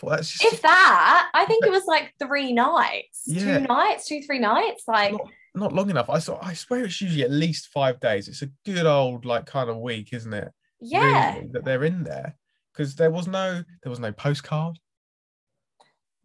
Four- 0.00 0.10
That's 0.10 0.30
just 0.30 0.54
If 0.54 0.62
that, 0.62 1.30
I 1.34 1.44
think 1.44 1.64
it 1.66 1.70
was 1.70 1.84
like 1.86 2.12
three 2.18 2.52
nights, 2.52 3.22
Yeah. 3.26 3.58
two 3.58 3.66
nights, 3.66 4.06
two, 4.06 4.22
three 4.22 4.38
nights. 4.38 4.84
Like, 4.88 5.12
not, 5.12 5.28
not 5.54 5.72
long 5.72 5.90
enough. 5.90 6.08
I 6.10 6.18
saw 6.20 6.38
I 6.42 6.54
swear 6.54 6.84
it's 6.84 7.00
usually 7.00 7.24
at 7.24 7.30
least 7.30 7.68
five 7.68 8.00
days. 8.00 8.26
It's 8.28 8.42
a 8.42 8.50
good 8.64 8.86
old 8.86 9.24
like 9.24 9.46
kind 9.46 9.68
of 9.70 9.76
week, 9.78 10.12
isn't 10.12 10.32
it? 10.32 10.50
yeah. 10.80 11.34
really, 11.36 11.48
that 11.52 11.64
they're 11.64 11.84
in 11.84 12.04
there 12.04 12.36
because 12.72 12.94
there 12.96 13.10
was 13.10 13.26
no 13.26 13.62
there 13.82 13.90
was 13.90 14.00
no 14.00 14.12
postcard 14.12 14.78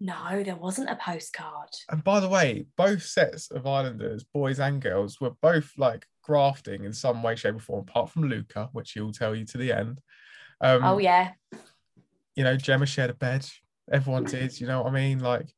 No, 0.02 0.44
there 0.44 0.56
wasn't 0.56 0.90
a 0.90 0.96
postcard. 0.96 1.70
And 1.90 2.04
by 2.04 2.22
the 2.22 2.30
way, 2.30 2.66
both 2.78 3.04
sets 3.04 3.52
of 3.52 3.68
Islanders, 3.68 4.24
boys 4.24 4.60
and 4.60 4.82
girls, 4.82 5.20
were 5.20 5.34
both 5.42 5.74
like 5.78 6.06
grafting 6.24 6.86
in 6.86 6.94
some 6.94 7.22
way, 7.22 7.36
shape, 7.36 7.56
or 7.56 7.60
form, 7.60 7.82
apart 7.82 8.10
from 8.10 8.30
Luca, 8.30 8.70
which 8.72 8.92
he'll 8.94 9.12
tell 9.12 9.36
you 9.36 9.46
to 9.46 9.58
the 9.58 9.74
end. 9.74 10.00
Um, 10.62 10.84
oh 10.84 10.98
yeah. 11.00 11.32
You 12.36 12.46
know, 12.46 12.56
Gemma 12.56 12.86
shared 12.86 13.10
a 13.10 13.14
bed. 13.14 13.46
Everyone 13.92 14.24
did. 14.24 14.60
You 14.60 14.68
know 14.68 14.84
what 14.84 14.92
I 14.92 14.96
mean? 14.96 15.20
Like, 15.20 15.54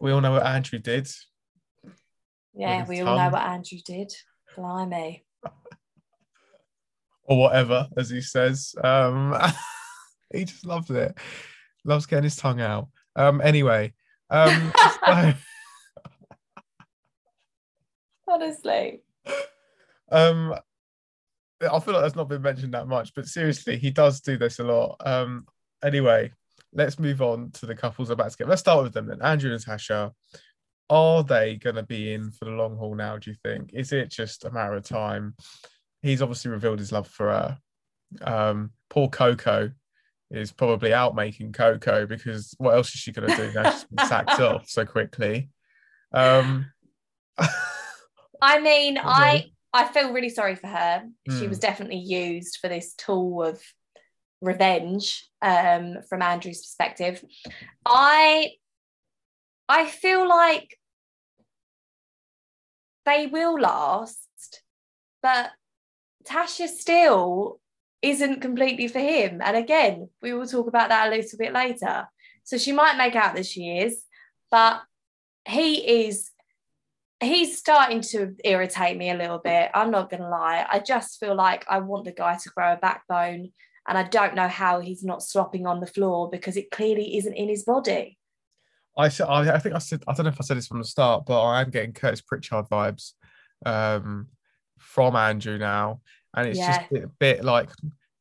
we 0.00 0.10
all 0.10 0.20
know 0.20 0.32
what 0.32 0.46
Andrew 0.46 0.80
did. 0.80 1.08
Yeah, 2.54 2.84
we 2.86 3.00
all 3.00 3.16
know 3.16 3.30
what 3.30 3.42
Andrew 3.42 3.78
did. 3.84 4.12
Blimey. 4.56 5.24
or 7.24 7.38
whatever, 7.38 7.88
as 7.96 8.10
he 8.10 8.20
says. 8.20 8.74
Um, 8.82 9.36
he 10.32 10.44
just 10.44 10.66
loves 10.66 10.90
it. 10.90 11.16
Loves 11.84 12.06
getting 12.06 12.24
his 12.24 12.36
tongue 12.36 12.60
out. 12.60 12.88
Um, 13.16 13.40
anyway, 13.40 13.92
um, 14.30 14.72
so, 15.06 15.32
Honestly. 18.28 19.02
um, 20.10 20.54
I 21.60 21.78
feel 21.80 21.94
like 21.94 22.02
that's 22.02 22.16
not 22.16 22.28
been 22.28 22.42
mentioned 22.42 22.74
that 22.74 22.88
much, 22.88 23.14
but 23.14 23.26
seriously, 23.26 23.76
he 23.76 23.90
does 23.90 24.20
do 24.20 24.36
this 24.36 24.58
a 24.58 24.64
lot. 24.64 24.96
Um, 25.04 25.46
anyway, 25.82 26.32
let's 26.72 26.98
move 26.98 27.22
on 27.22 27.50
to 27.52 27.66
the 27.66 27.74
couples 27.74 28.10
about 28.10 28.30
to 28.30 28.36
get. 28.36 28.48
Let's 28.48 28.60
start 28.60 28.82
with 28.82 28.92
them 28.92 29.06
then. 29.06 29.22
Andrew 29.22 29.52
and 29.52 29.60
Natasha. 29.60 30.12
Are 30.90 31.22
they 31.22 31.56
going 31.56 31.76
to 31.76 31.82
be 31.82 32.12
in 32.12 32.30
for 32.30 32.44
the 32.44 32.50
long 32.50 32.76
haul 32.76 32.94
now? 32.94 33.16
Do 33.16 33.30
you 33.30 33.36
think? 33.42 33.70
Is 33.72 33.92
it 33.92 34.10
just 34.10 34.44
a 34.44 34.50
matter 34.50 34.74
of 34.74 34.84
time? 34.84 35.34
He's 36.02 36.20
obviously 36.20 36.50
revealed 36.50 36.78
his 36.78 36.92
love 36.92 37.08
for 37.08 37.28
her. 37.30 37.58
Um, 38.22 38.70
poor 38.90 39.08
Coco 39.08 39.70
is 40.36 40.52
probably 40.52 40.92
out 40.92 41.14
making 41.14 41.52
Coco 41.52 42.06
because 42.06 42.54
what 42.58 42.74
else 42.74 42.88
is 42.94 43.00
she 43.00 43.12
going 43.12 43.28
to 43.28 43.36
do 43.36 43.52
now? 43.52 43.70
She's 43.70 43.84
been 43.84 44.06
sacked 44.06 44.40
off 44.40 44.68
so 44.68 44.84
quickly. 44.84 45.50
Um, 46.12 46.66
I 48.40 48.60
mean, 48.60 48.98
I 49.02 49.50
I 49.72 49.84
feel 49.86 50.12
really 50.12 50.28
sorry 50.28 50.54
for 50.54 50.68
her. 50.68 51.04
She 51.28 51.46
Mm. 51.46 51.48
was 51.48 51.58
definitely 51.58 51.98
used 51.98 52.58
for 52.60 52.68
this 52.68 52.94
tool 52.94 53.42
of 53.42 53.60
revenge 54.40 55.28
um, 55.42 55.96
from 56.08 56.22
Andrew's 56.22 56.60
perspective. 56.60 57.24
I 57.86 58.52
I 59.68 59.86
feel 59.86 60.28
like 60.28 60.78
they 63.06 63.26
will 63.26 63.58
last, 63.60 64.62
but 65.22 65.50
Tasha 66.26 66.68
still 66.68 67.60
isn't 68.04 68.40
completely 68.40 68.88
for 68.88 68.98
him. 68.98 69.40
And 69.42 69.56
again, 69.56 70.08
we 70.22 70.32
will 70.32 70.46
talk 70.46 70.66
about 70.66 70.90
that 70.90 71.08
a 71.08 71.10
little 71.10 71.38
bit 71.38 71.52
later. 71.52 72.08
So 72.44 72.58
she 72.58 72.72
might 72.72 72.98
make 72.98 73.16
out 73.16 73.34
that 73.34 73.46
she 73.46 73.78
is, 73.78 74.04
but 74.50 74.82
he 75.46 76.06
is 76.06 76.30
he's 77.20 77.56
starting 77.56 78.02
to 78.02 78.34
irritate 78.44 78.98
me 78.98 79.10
a 79.10 79.16
little 79.16 79.38
bit. 79.38 79.70
I'm 79.72 79.90
not 79.90 80.10
gonna 80.10 80.28
lie. 80.28 80.66
I 80.70 80.78
just 80.78 81.18
feel 81.18 81.34
like 81.34 81.64
I 81.68 81.78
want 81.78 82.04
the 82.04 82.12
guy 82.12 82.36
to 82.36 82.50
grow 82.50 82.74
a 82.74 82.76
backbone, 82.76 83.52
and 83.88 83.98
I 83.98 84.02
don't 84.02 84.34
know 84.34 84.48
how 84.48 84.80
he's 84.80 85.02
not 85.02 85.22
slopping 85.22 85.66
on 85.66 85.80
the 85.80 85.86
floor 85.86 86.28
because 86.30 86.56
it 86.56 86.70
clearly 86.70 87.16
isn't 87.16 87.32
in 87.32 87.48
his 87.48 87.64
body. 87.64 88.18
I, 88.96 89.06
I 89.06 89.58
think 89.58 89.74
I 89.74 89.78
said, 89.78 90.04
I 90.06 90.12
don't 90.14 90.24
know 90.24 90.30
if 90.30 90.40
I 90.40 90.44
said 90.44 90.56
this 90.56 90.68
from 90.68 90.78
the 90.78 90.84
start, 90.84 91.24
but 91.26 91.42
I 91.42 91.62
am 91.62 91.70
getting 91.70 91.92
Curtis 91.92 92.20
Pritchard 92.20 92.66
vibes 92.66 93.12
um, 93.66 94.28
from 94.78 95.16
Andrew 95.16 95.58
now, 95.58 96.00
and 96.36 96.48
it's 96.48 96.58
just 96.58 96.80
a 96.92 97.08
bit, 97.18 97.44
like, 97.44 97.70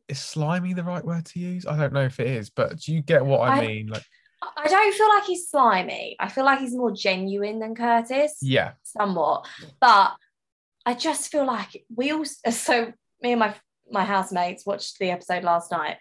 is 0.08 0.20
slimy 0.20 0.74
the 0.74 0.84
right 0.84 1.04
word 1.04 1.26
to 1.26 1.40
use? 1.40 1.66
I 1.66 1.78
don't 1.78 1.94
know 1.94 2.04
if 2.04 2.20
it 2.20 2.28
is, 2.28 2.50
but 2.50 2.78
do 2.80 2.94
you 2.94 3.02
get 3.02 3.26
what 3.26 3.42
I, 3.42 3.58
I- 3.58 3.68
mean? 3.68 3.88
Like, 3.88 4.04
I- 4.42 4.64
I 4.66 4.68
don't 4.68 4.94
feel 4.94 5.10
like 5.10 5.24
he's 5.24 5.50
slimy. 5.50 6.16
I 6.20 6.28
feel 6.28 6.44
like 6.44 6.60
he's 6.60 6.76
more 6.76 6.92
genuine 6.92 7.60
than 7.60 7.76
Curtis, 7.76 8.38
yeah, 8.42 8.74
somewhat. 8.84 9.48
But 9.80 10.14
I 10.86 10.94
just 10.96 11.32
feel 11.32 11.46
like 11.46 11.86
we 11.96 12.12
all. 12.12 12.26
So 12.52 12.92
me 13.22 13.32
and 13.32 13.40
my 13.40 13.56
my 13.90 14.04
housemates 14.04 14.66
watched 14.66 15.00
the 15.00 15.12
episode 15.12 15.44
last 15.46 15.72
night, 15.72 15.96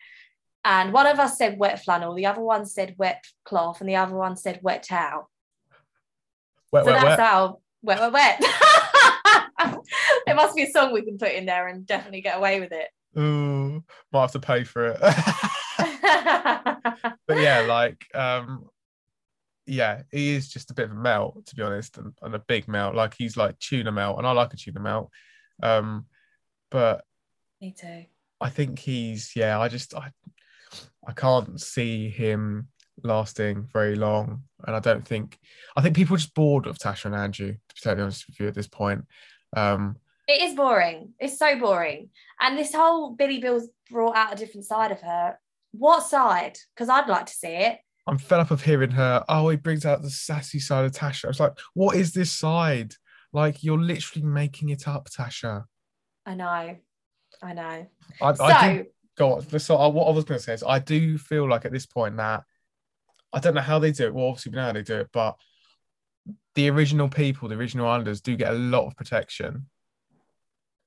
and 0.65 0.93
one 0.93 1.07
of 1.07 1.21
us 1.21 1.39
said 1.39 1.57
wet 1.57 1.85
flannel, 1.85 2.15
the 2.15 2.27
other 2.27 2.41
one 2.43 2.67
said 2.67 2.97
wet 2.99 3.23
cloth, 3.45 3.81
and 3.81 3.89
the 3.89 3.97
other 3.97 4.17
one 4.17 4.37
said 4.37 4.59
wet 4.61 4.83
towel. 4.83 5.31
wet, 6.73 6.85
so 6.85 6.91
wet, 6.93 7.01
that's 7.01 7.19
wet. 7.19 7.21
how 7.21 7.61
wet, 7.83 8.01
wet, 8.01 8.13
wet. 8.13 8.43
there 10.33 10.47
must 10.47 10.57
be 10.57 10.63
a 10.63 10.71
song 10.71 10.93
we 10.93 11.03
can 11.03 11.19
put 11.19 11.33
in 11.33 11.47
there 11.47 11.69
and 11.69 11.87
definitely 11.87 12.23
get 12.23 12.39
away 12.39 12.59
with 12.59 12.73
it. 12.73 12.89
Ooh, 13.19 13.85
might 14.13 14.23
have 14.23 14.33
to 14.33 14.41
pay 14.41 14.65
for 14.65 14.87
it. 14.87 14.99
but 17.27 17.37
yeah, 17.37 17.61
like, 17.69 18.07
um, 18.15 18.65
yeah, 19.67 20.03
he 20.11 20.35
is 20.35 20.49
just 20.49 20.71
a 20.71 20.75
bit 20.75 20.87
of 20.87 20.93
a 20.93 21.01
melt, 21.01 21.45
to 21.47 21.55
be 21.55 21.63
honest, 21.63 21.99
and, 21.99 22.15
and 22.23 22.35
a 22.35 22.39
big 22.39 22.67
melt. 22.67 22.95
Like 22.95 23.15
he's 23.15 23.37
like 23.37 23.59
tuna 23.59 23.93
melt, 23.93 24.17
and 24.17 24.27
I 24.27 24.33
like 24.33 24.55
a 24.55 24.57
tuna 24.57 24.81
melt. 24.81 25.11
Um, 25.63 26.07
but 26.71 27.05
Me 27.61 27.75
too. 27.79 28.07
I 28.41 28.49
think 28.49 28.79
he's 28.79 29.33
yeah. 29.37 29.61
I 29.61 29.69
just 29.69 29.95
I 29.95 30.11
I 31.07 31.13
can't 31.13 31.61
see 31.61 32.09
him 32.09 32.69
lasting 33.05 33.69
very 33.71 33.97
long, 33.97 34.45
and 34.67 34.75
I 34.75 34.81
don't 34.81 35.07
think 35.07 35.39
I 35.77 35.83
think 35.83 35.95
people 35.95 36.15
are 36.15 36.19
just 36.19 36.35
bored 36.35 36.67
of 36.67 36.79
Tasha 36.79 37.05
and 37.05 37.15
Andrew. 37.15 37.53
To 37.53 37.75
be 37.75 37.81
totally 37.83 38.03
honest 38.03 38.27
with 38.27 38.41
you, 38.41 38.49
at 38.49 38.55
this 38.55 38.69
point, 38.69 39.05
um, 39.55 39.97
It 40.33 40.41
is 40.41 40.55
boring. 40.55 41.13
It's 41.21 41.39
so 41.39 41.59
boring. 41.59 42.09
And 42.41 42.57
this 42.57 42.75
whole 42.75 43.11
Billy 43.11 43.39
Bill's 43.39 43.69
brought 43.91 44.17
out 44.17 44.33
a 44.33 44.37
different 44.37 44.65
side 44.65 44.91
of 44.91 45.03
her. 45.03 45.39
What 45.73 46.05
side? 46.05 46.57
Because 46.75 46.89
I'd 46.89 47.07
like 47.07 47.27
to 47.27 47.33
see 47.35 47.49
it. 47.49 47.81
I'm 48.07 48.17
fed 48.17 48.41
up 48.41 48.51
of 48.51 48.63
hearing 48.63 48.93
her. 48.93 49.23
Oh, 49.29 49.51
he 49.51 49.59
brings 49.59 49.85
out 49.85 50.01
the 50.01 50.09
sassy 50.09 50.59
side 50.59 50.87
of 50.87 50.93
Tasha. 50.93 51.27
I 51.27 51.29
was 51.29 51.39
like, 51.39 51.53
what 51.75 51.97
is 51.97 52.15
this 52.15 52.33
side? 52.33 52.95
Like 53.35 53.63
you're 53.63 53.79
literally 53.79 54.27
making 54.27 54.71
it 54.71 54.89
up, 54.89 55.11
Tasha. 55.11 55.65
I 56.25 56.35
know. 56.35 56.77
I 57.43 57.53
know. 57.53 57.87
I, 58.23 58.33
So 58.33 58.45
I 58.45 58.73
do 58.73 58.87
go 59.19 59.35
on. 59.35 59.59
So 59.59 59.77
uh, 59.77 59.91
what 59.91 60.09
I 60.09 60.13
was 60.13 60.25
going 60.25 60.39
to 60.39 60.45
say 60.45 60.55
is, 60.55 60.65
I 60.67 60.79
do 60.79 61.19
feel 61.19 61.47
like 61.47 61.67
at 61.67 61.73
this 61.73 61.85
point 61.85 62.17
that 62.17 62.45
I 63.35 63.39
don't 63.39 63.55
know 63.55 63.61
how 63.61 63.79
they 63.79 63.93
do 63.93 64.07
it. 64.07 64.15
Well, 64.15 64.29
obviously 64.29 64.53
we 64.53 64.57
know 64.57 64.65
how 64.65 64.73
they 64.73 64.83
do 64.83 65.01
it, 65.01 65.11
but 65.13 65.37
the 66.55 66.71
original 66.71 67.11
people, 67.11 67.49
the 67.49 67.55
original 67.57 67.87
Islanders, 67.87 68.23
do 68.23 68.35
get 68.35 68.55
a 68.55 68.57
lot 68.57 68.87
of 68.87 68.97
protection 68.97 69.67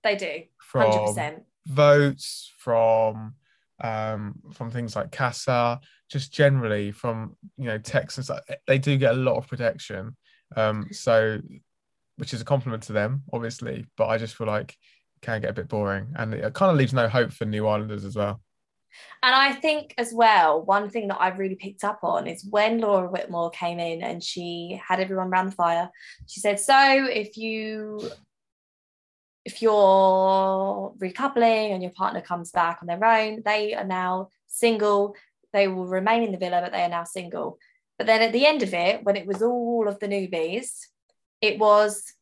they 0.06 0.16
do. 0.16 0.44
from 0.60 0.92
100%. 0.92 1.42
votes, 1.68 2.52
from 2.58 3.36
um, 3.84 4.36
from 4.54 4.72
things 4.72 4.96
like 4.96 5.12
CASA, 5.12 5.82
just 6.10 6.34
generally 6.34 6.92
from 6.92 7.36
you 7.58 7.66
know 7.66 7.78
Texas. 7.78 8.32
They 8.68 8.78
do 8.78 8.98
get 8.98 9.14
a 9.14 9.18
lot 9.18 9.36
of 9.36 9.48
protection. 9.48 10.16
Um, 10.56 10.88
so 10.92 11.40
which 12.18 12.34
is 12.34 12.40
a 12.40 12.46
compliment 12.46 12.84
to 12.84 12.94
them, 12.94 13.24
obviously. 13.34 13.86
But 13.98 14.08
I 14.08 14.18
just 14.18 14.36
feel 14.36 14.48
like 14.48 14.72
it 14.72 15.22
can 15.22 15.42
get 15.42 15.50
a 15.50 15.54
bit 15.54 15.68
boring, 15.68 16.14
and 16.18 16.34
it 16.34 16.54
kind 16.54 16.72
of 16.72 16.78
leaves 16.78 16.94
no 16.94 17.10
hope 17.10 17.34
for 17.34 17.46
New 17.46 17.68
Islanders 17.68 18.06
as 18.06 18.16
well. 18.16 18.42
And 19.24 19.36
I 19.36 19.54
think 19.54 19.94
as 19.98 20.14
well, 20.14 20.64
one 20.64 20.90
thing 20.90 21.08
that 21.08 21.18
I've 21.20 21.40
really 21.40 21.56
picked 21.56 21.84
up 21.84 22.00
on 22.04 22.28
is 22.28 22.46
when 22.50 22.80
Laura 22.80 23.10
Whitmore 23.10 23.50
came 23.50 23.80
in 23.80 24.02
and 24.02 24.24
she 24.24 24.80
had 24.86 25.00
everyone 25.00 25.28
around 25.28 25.48
the 25.48 25.56
fire, 25.56 25.90
she 26.28 26.40
said, 26.40 26.60
So 26.60 27.08
if 27.12 27.36
you 27.38 28.10
if 29.46 29.62
you're 29.62 30.94
recoupling 30.98 31.72
and 31.72 31.82
your 31.82 31.92
partner 31.92 32.20
comes 32.22 32.52
back 32.52 32.80
on 32.82 32.88
their 32.88 33.04
own, 33.06 33.44
they 33.46 33.74
are 33.76 33.84
now 33.86 34.30
single. 34.48 35.16
They 35.54 35.68
will 35.68 35.86
remain 35.86 36.24
in 36.24 36.32
the 36.32 36.38
villa, 36.38 36.62
but 36.62 36.72
they 36.72 36.82
are 36.84 36.90
now 36.90 37.04
single. 37.04 37.60
But 37.98 38.08
then 38.08 38.22
at 38.22 38.34
the 38.34 38.46
end 38.46 38.64
of 38.64 38.74
it, 38.74 39.04
when 39.04 39.16
it 39.16 39.28
was 39.28 39.42
all 39.42 39.88
of 39.88 40.00
the 40.00 40.08
newbies, 40.08 40.88
it 41.42 41.60
was 41.60 42.14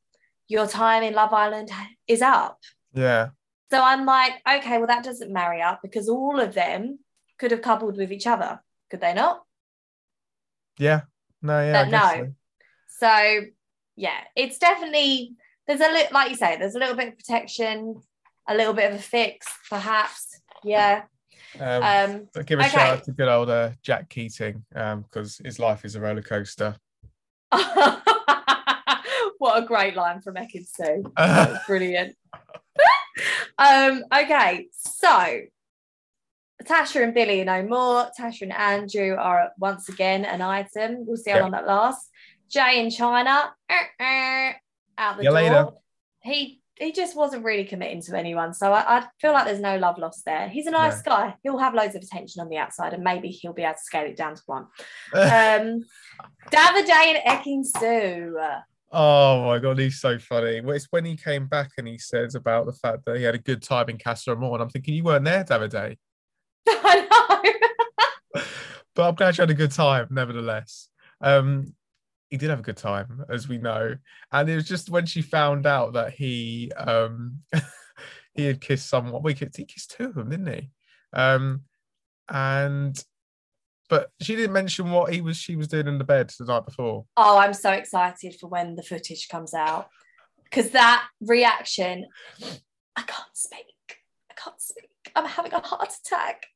your 0.48 0.68
time 0.68 1.01
in 1.01 1.13
Love 1.13 1.34
Island 1.34 1.72
is 2.08 2.22
up. 2.22 2.60
Yeah, 2.94 3.30
So 3.72 3.82
I'm 3.82 4.06
like, 4.06 4.34
okay, 4.48 4.77
well, 4.77 4.88
that 4.88 5.03
doesn't 5.03 5.32
marry 5.34 5.62
up 5.62 5.80
because 5.82 6.10
all 6.10 6.39
of 6.39 6.53
them 6.53 7.00
could 7.39 7.51
have 7.51 7.62
coupled 7.62 7.98
with 7.98 8.12
each 8.12 8.27
other, 8.27 8.62
could 8.92 9.01
they 9.01 9.13
not? 9.13 9.44
yeah, 10.77 11.01
no, 11.42 11.60
yeah, 11.62 11.84
But 11.84 11.89
no. 11.92 12.10
so. 12.25 12.34
So 13.00 13.42
yeah, 13.96 14.20
it's 14.36 14.58
definitely 14.58 15.36
there's 15.67 15.82
a 15.82 15.91
little 15.91 16.13
like 16.13 16.29
you 16.29 16.36
say, 16.36 16.58
there's 16.58 16.75
a 16.75 16.79
little 16.79 16.96
bit 16.96 17.10
of 17.10 17.17
protection, 17.17 18.01
a 18.48 18.55
little 18.55 18.74
bit 18.74 18.91
of 18.91 19.00
a 19.00 19.01
fix, 19.01 19.48
perhaps. 19.70 20.41
Yeah. 20.63 21.03
Um, 21.60 21.84
Um, 21.84 22.27
give 22.46 22.60
a 22.60 22.63
okay. 22.63 22.72
shout 22.72 22.98
out 22.98 23.03
to 23.03 23.12
good 23.12 23.27
old 23.27 23.50
uh, 23.50 23.72
Jack 23.82 24.10
Keating 24.10 24.65
because 24.70 25.39
his 25.43 25.60
life 25.60 25.86
is 25.86 25.96
a 25.96 26.01
roller 26.01 26.22
coaster. 26.22 26.75
what 29.38 29.62
a 29.62 29.65
great 29.65 29.96
line 29.96 30.22
from 30.22 30.36
Ekin 30.36 30.65
Su. 30.65 31.03
Brilliant. 31.67 32.15
um, 33.58 34.03
okay, 34.13 34.67
so 34.72 35.41
Tasha 36.63 37.03
and 37.03 37.13
Billy 37.13 37.41
are 37.41 37.46
no 37.46 37.63
more. 37.63 38.10
Tasha 38.20 38.43
and 38.43 38.53
Andrew 38.53 39.15
are 39.15 39.51
once 39.60 39.89
again 39.89 40.25
an 40.25 40.41
item. 40.41 41.05
We'll 41.05 41.17
see 41.17 41.32
how 41.32 41.41
long 41.41 41.51
that 41.51 41.67
lasts. 41.67 42.10
Jay 42.50 42.79
in 42.79 42.88
Chyna, 42.88 43.50
uh, 43.70 44.03
uh, 44.03 44.53
out 44.98 45.18
the 45.18 45.24
door. 45.24 45.34
later. 45.34 45.68
He 46.22 46.60
he 46.80 46.92
just 46.92 47.16
wasn't 47.16 47.44
really 47.46 47.66
committing 47.66 48.02
to 48.02 48.18
anyone. 48.18 48.54
So 48.54 48.74
I, 48.74 48.98
I 49.00 49.06
feel 49.22 49.32
like 49.32 49.46
there's 49.46 49.60
no 49.60 49.78
love 49.78 50.00
lost 50.00 50.26
there. 50.26 50.50
He's 50.50 50.66
a 50.66 50.72
nice 50.72 50.98
No. 51.06 51.12
guy. 51.12 51.36
He'll 51.44 51.60
have 51.60 51.76
loads 51.76 51.94
of 51.96 52.02
attention 52.02 52.42
on 52.42 52.50
the 52.50 52.58
outside, 52.58 52.94
and 52.94 53.04
maybe 53.04 53.28
he'll 53.30 53.54
be 53.54 53.62
able 53.64 53.74
to 53.76 53.80
scale 53.80 54.06
it 54.06 54.18
down 54.18 54.36
to 54.36 54.42
one. 54.48 54.68
Um, 55.14 55.84
Davide 56.52 56.90
and 56.90 57.18
Ekin 57.28 57.64
Su. 57.66 58.40
Oh 58.92 59.46
my 59.46 59.60
god, 59.60 59.80
he's 59.80 60.00
so 60.00 60.18
funny. 60.20 60.62
Well, 60.62 60.76
It's 60.76 60.88
when 60.92 61.06
he 61.06 61.16
came 61.16 61.48
back 61.48 61.72
and 61.78 61.88
he 61.88 61.98
says 61.98 62.36
about 62.36 62.66
the 62.68 62.74
fact 62.74 63.06
that 63.06 63.18
he 63.18 63.24
had 63.24 63.34
a 63.36 63.40
good 63.40 63.62
time 63.64 63.90
in 63.90 63.98
Casa 63.98 64.32
Amor, 64.32 64.54
and 64.54 64.62
I'm 64.64 64.70
thinking 64.70 64.94
you 64.96 65.04
weren't 65.04 65.26
there, 65.26 65.44
Davide. 65.44 65.98
I 66.68 67.08
know. 68.36 68.42
But 68.96 69.10
I'm 69.10 69.16
glad 69.16 69.36
you 69.38 69.42
had 69.42 69.50
a 69.50 69.56
good 69.56 69.72
time, 69.72 70.08
nevertheless. 70.12 70.88
Um, 71.20 71.74
he 72.34 72.38
did 72.38 72.50
have 72.50 72.62
a 72.62 72.63
good 72.63 72.78
time, 72.78 73.24
as 73.30 73.48
we 73.48 73.60
know, 73.60 73.96
and 74.32 74.50
it 74.50 74.56
was 74.56 74.68
just 74.68 74.90
when 74.90 75.06
she 75.06 75.22
found 75.22 75.68
out 75.68 75.94
that 75.94 76.13
he 76.13 76.72
um 76.75 77.38
he 78.34 78.46
had 78.46 78.60
kissed 78.60 78.90
someone. 78.90 79.22
We 79.22 79.36
could 79.36 79.56
he 79.56 79.66
kissed 79.66 79.92
two 79.92 80.06
of 80.06 80.16
them, 80.16 80.32
didn't 80.32 80.52
he? 80.52 80.72
Um, 81.13 81.62
and 82.28 83.00
but 83.88 84.10
she 84.20 84.36
didn't 84.36 84.54
mention 84.54 84.90
what 84.90 85.13
he 85.13 85.22
was 85.22 85.38
she 85.38 85.56
was 85.56 85.68
doing 85.68 85.88
in 85.88 86.00
the 86.00 86.04
bed 86.04 86.34
the 86.40 86.46
night 86.46 86.66
before. 86.66 87.06
Oh, 87.16 87.38
I'm 87.38 87.54
so 87.54 87.70
excited 87.70 88.36
for 88.40 88.48
when 88.48 88.75
the 88.75 88.82
footage 88.82 89.28
comes 89.30 89.54
out 89.54 89.90
because 90.46 90.72
that 90.72 91.06
reaction, 91.22 92.08
I 92.96 93.04
can't 93.04 93.36
speak. 93.36 94.00
I 94.32 94.34
can't 94.34 94.60
speak. 94.60 94.90
I'm 95.16 95.25
having 95.25 95.54
a 95.54 95.60
heart 95.60 95.94
attack. 96.04 96.48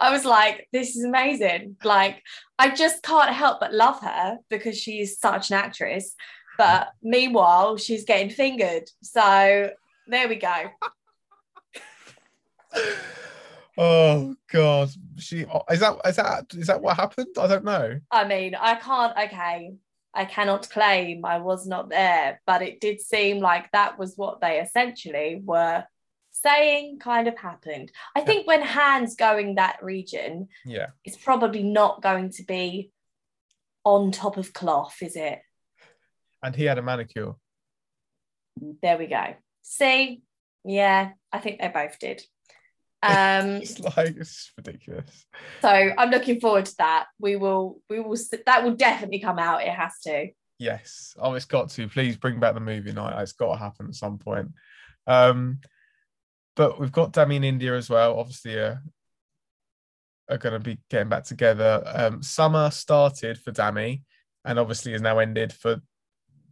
I 0.00 0.10
was 0.10 0.24
like, 0.24 0.68
this 0.72 0.96
is 0.96 1.04
amazing. 1.04 1.76
Like, 1.84 2.22
I 2.58 2.74
just 2.74 3.02
can't 3.02 3.32
help 3.32 3.60
but 3.60 3.72
love 3.72 4.00
her 4.00 4.38
because 4.50 4.78
she's 4.78 5.18
such 5.18 5.50
an 5.50 5.56
actress. 5.56 6.14
But 6.58 6.88
meanwhile, 7.02 7.76
she's 7.76 8.04
getting 8.04 8.30
fingered. 8.30 8.90
So 9.02 9.70
there 10.06 10.28
we 10.28 10.36
go. 10.36 10.70
Oh 13.78 14.34
God, 14.52 14.90
she 15.16 15.46
is 15.70 15.80
that 15.80 15.96
is 16.04 16.16
that 16.16 16.44
is 16.52 16.66
that 16.66 16.82
what 16.82 16.96
happened? 16.96 17.28
I 17.38 17.46
don't 17.46 17.64
know. 17.64 17.98
I 18.10 18.26
mean, 18.26 18.54
I 18.54 18.74
can't, 18.74 19.16
okay, 19.16 19.72
I 20.12 20.24
cannot 20.26 20.68
claim 20.68 21.24
I 21.24 21.38
was 21.38 21.66
not 21.66 21.88
there, 21.88 22.40
but 22.46 22.60
it 22.60 22.80
did 22.80 23.00
seem 23.00 23.40
like 23.40 23.70
that 23.72 23.98
was 23.98 24.14
what 24.16 24.40
they 24.42 24.60
essentially 24.60 25.40
were 25.42 25.84
saying 26.42 26.98
kind 26.98 27.28
of 27.28 27.38
happened. 27.38 27.90
I 28.16 28.20
think 28.22 28.46
when 28.46 28.62
hands 28.62 29.14
going 29.16 29.54
that 29.56 29.82
region, 29.82 30.48
Yeah, 30.64 30.88
it's 31.04 31.16
probably 31.16 31.62
not 31.62 32.02
going 32.02 32.30
to 32.32 32.42
be 32.44 32.90
on 33.84 34.10
top 34.12 34.36
of 34.36 34.52
cloth, 34.52 34.96
is 35.02 35.16
it? 35.16 35.40
and 36.44 36.56
he 36.56 36.64
had 36.64 36.76
a 36.78 36.82
manicure. 36.82 37.34
There 38.82 38.98
we 38.98 39.06
go. 39.06 39.34
See, 39.62 40.22
yeah, 40.64 41.10
I 41.32 41.38
think 41.38 41.60
they 41.60 41.68
both 41.68 41.98
did. 42.00 42.22
Um, 43.02 43.56
It's 43.62 43.78
like 43.80 44.16
it's 44.16 44.52
ridiculous. 44.56 45.24
so 45.60 45.68
I'm 45.68 46.10
looking 46.10 46.40
forward 46.40 46.66
to 46.66 46.74
that. 46.78 47.06
We 47.20 47.36
will, 47.36 47.80
we 47.88 48.00
will, 48.00 48.16
that 48.46 48.64
will 48.64 48.74
definitely 48.74 49.20
come 49.20 49.38
out. 49.38 49.62
It 49.62 49.68
has 49.70 49.98
to. 50.04 50.28
Yes. 50.58 51.14
Oh, 51.18 51.34
it's 51.34 51.44
got 51.44 51.70
to. 51.70 51.88
Please 51.88 52.16
bring 52.16 52.38
back 52.40 52.54
the 52.54 52.60
movie 52.60 52.92
night. 52.92 53.20
It's 53.22 53.32
got 53.32 53.52
to 53.52 53.58
happen 53.58 53.86
at 53.88 53.94
some 53.94 54.18
point. 54.18 54.48
Um, 55.06 55.58
but 56.56 56.78
we've 56.78 56.92
got 56.92 57.12
Dami 57.12 57.42
in 57.42 57.58
Indiyah 57.58 57.78
as 57.78 57.90
well. 57.90 58.18
Obviously, 58.18 58.58
uh, 58.58 58.76
are 60.28 60.38
going 60.38 60.54
to 60.54 60.60
be 60.60 60.78
getting 60.90 61.08
back 61.08 61.24
together. 61.24 61.82
Um, 61.86 62.22
summer 62.22 62.70
started 62.70 63.38
for 63.38 63.52
Dami, 63.52 64.02
and 64.44 64.58
obviously 64.58 64.94
is 64.94 65.02
now 65.02 65.18
ended 65.18 65.52
for 65.52 65.80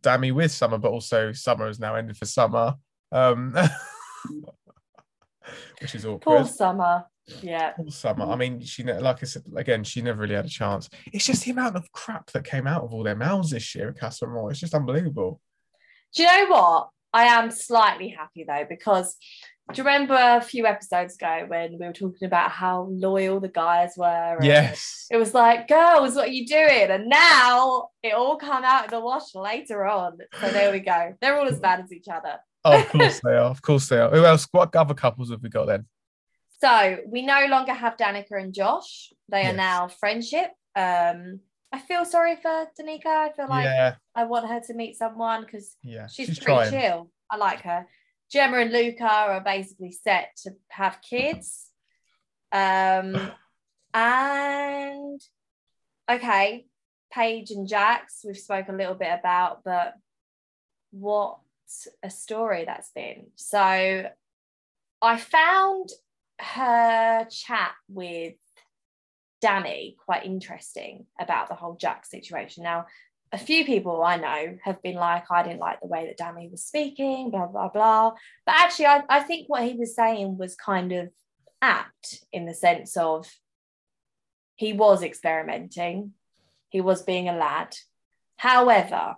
Dami 0.02 0.32
with 0.32 0.52
summer, 0.52 0.78
but 0.78 0.90
also 0.90 1.32
summer 1.32 1.68
is 1.68 1.80
now 1.80 1.94
ended 1.94 2.16
for 2.16 2.26
summer. 2.26 2.74
Um, 3.12 3.54
which 5.80 5.94
is 5.94 6.04
awkward. 6.04 6.22
Poor 6.22 6.46
summer. 6.46 7.04
Yeah. 7.42 7.72
All 7.78 7.90
summer. 7.90 8.26
I 8.26 8.36
mean, 8.36 8.60
she 8.60 8.82
like 8.82 9.22
I 9.22 9.26
said 9.26 9.42
again, 9.56 9.84
she 9.84 10.02
never 10.02 10.22
really 10.22 10.34
had 10.34 10.46
a 10.46 10.48
chance. 10.48 10.88
It's 11.12 11.26
just 11.26 11.44
the 11.44 11.52
amount 11.52 11.76
of 11.76 11.90
crap 11.92 12.30
that 12.32 12.44
came 12.44 12.66
out 12.66 12.82
of 12.82 12.92
all 12.92 13.02
their 13.02 13.16
mouths 13.16 13.50
this 13.50 13.74
year 13.74 13.90
at 13.90 13.98
Casa 13.98 14.26
Amor. 14.26 14.50
It's 14.50 14.60
just 14.60 14.74
unbelievable. 14.74 15.40
Do 16.14 16.22
you 16.22 16.28
know 16.28 16.50
what? 16.50 16.88
I 17.12 17.24
am 17.24 17.50
slightly 17.50 18.08
happy 18.08 18.44
though 18.46 18.66
because 18.68 19.16
do 19.72 19.82
you 19.82 19.86
remember 19.86 20.14
a 20.16 20.40
few 20.40 20.66
episodes 20.66 21.14
ago 21.16 21.44
when 21.48 21.72
we 21.78 21.86
were 21.86 21.92
talking 21.92 22.26
about 22.26 22.50
how 22.50 22.88
loyal 22.90 23.40
the 23.40 23.48
guys 23.48 23.94
were? 23.96 24.06
and 24.36 24.44
Yes. 24.44 25.06
It 25.10 25.16
was 25.16 25.34
like, 25.34 25.68
girls, 25.68 26.14
what 26.14 26.28
are 26.28 26.32
you 26.32 26.46
doing? 26.46 26.90
And 26.90 27.08
now 27.08 27.88
it 28.02 28.12
all 28.14 28.36
come 28.36 28.64
out 28.64 28.84
in 28.84 28.90
the 28.90 29.00
wash 29.00 29.34
later 29.34 29.86
on. 29.86 30.18
So 30.40 30.50
there 30.50 30.72
we 30.72 30.80
go. 30.80 31.14
They're 31.20 31.38
all 31.38 31.48
as 31.48 31.60
bad 31.60 31.80
as 31.80 31.92
each 31.92 32.08
other. 32.08 32.34
Oh, 32.64 32.78
of 32.80 32.88
course 32.88 33.20
they 33.24 33.30
are. 33.32 33.50
Of 33.50 33.62
course 33.62 33.88
they 33.88 33.98
are. 33.98 34.10
Who 34.10 34.24
else? 34.24 34.46
What 34.52 34.74
other 34.76 34.94
couples 34.94 35.30
have 35.30 35.42
we 35.42 35.48
got 35.48 35.66
then? 35.66 35.86
So 36.62 36.98
we 37.06 37.22
no 37.22 37.46
longer 37.46 37.72
have 37.72 37.96
Danica 37.96 38.32
and 38.32 38.52
Josh. 38.52 39.12
They 39.30 39.42
Yes. 39.42 39.54
are 39.54 39.56
now 39.56 39.88
friendship. 39.88 40.50
Um, 40.76 41.40
I 41.72 41.78
feel 41.78 42.04
sorry 42.04 42.36
for 42.36 42.66
Danica. 42.78 43.06
I 43.06 43.32
feel 43.32 43.48
like 43.48 43.64
yeah, 43.64 43.94
I 44.14 44.24
want 44.24 44.48
her 44.48 44.60
to 44.60 44.74
meet 44.74 44.96
someone 44.98 45.42
because 45.42 45.76
yeah. 45.82 46.06
she's, 46.08 46.26
She's, 46.26 46.38
pretty 46.38 46.68
trying. 46.68 46.70
chill. 46.72 47.10
I 47.30 47.36
like 47.36 47.62
her. 47.62 47.86
Gemma 48.30 48.58
and 48.58 48.72
Luca 48.72 49.04
are 49.04 49.40
basically 49.40 49.92
set 49.92 50.36
to 50.42 50.52
have 50.68 51.02
kids. 51.02 51.66
Um, 52.52 53.32
and 53.92 55.20
okay, 56.10 56.66
Paige 57.12 57.50
and 57.50 57.66
Jax, 57.66 58.20
we've 58.24 58.38
spoken 58.38 58.74
a 58.74 58.78
little 58.78 58.94
bit 58.94 59.10
about, 59.18 59.64
but 59.64 59.94
what 60.92 61.38
a 62.02 62.10
story 62.10 62.64
that's 62.64 62.90
been. 62.92 63.26
So 63.36 64.08
I 65.02 65.16
found 65.16 65.90
her 66.40 67.26
chat 67.30 67.72
with 67.88 68.34
Danny 69.40 69.96
quite 70.04 70.24
interesting 70.24 71.06
about 71.18 71.48
the 71.48 71.54
whole 71.54 71.74
Jax 71.74 72.10
situation. 72.10 72.62
Now, 72.62 72.86
a 73.32 73.38
few 73.38 73.64
people 73.64 74.02
I 74.02 74.16
know 74.16 74.58
have 74.64 74.82
been 74.82 74.96
like, 74.96 75.30
I 75.30 75.42
didn't 75.42 75.60
like 75.60 75.80
the 75.80 75.86
way 75.86 76.06
that 76.06 76.16
Danny 76.16 76.48
was 76.50 76.64
speaking, 76.64 77.30
blah, 77.30 77.46
blah, 77.46 77.68
blah. 77.68 78.12
But 78.44 78.54
actually, 78.56 78.86
I, 78.86 79.02
I 79.08 79.20
think 79.20 79.48
what 79.48 79.62
he 79.62 79.74
was 79.74 79.94
saying 79.94 80.36
was 80.36 80.56
kind 80.56 80.92
of 80.92 81.10
apt 81.62 82.24
in 82.32 82.46
the 82.46 82.54
sense 82.54 82.96
of 82.96 83.28
he 84.56 84.72
was 84.72 85.02
experimenting, 85.02 86.12
he 86.70 86.80
was 86.80 87.02
being 87.02 87.28
a 87.28 87.36
lad. 87.36 87.76
However, 88.36 89.16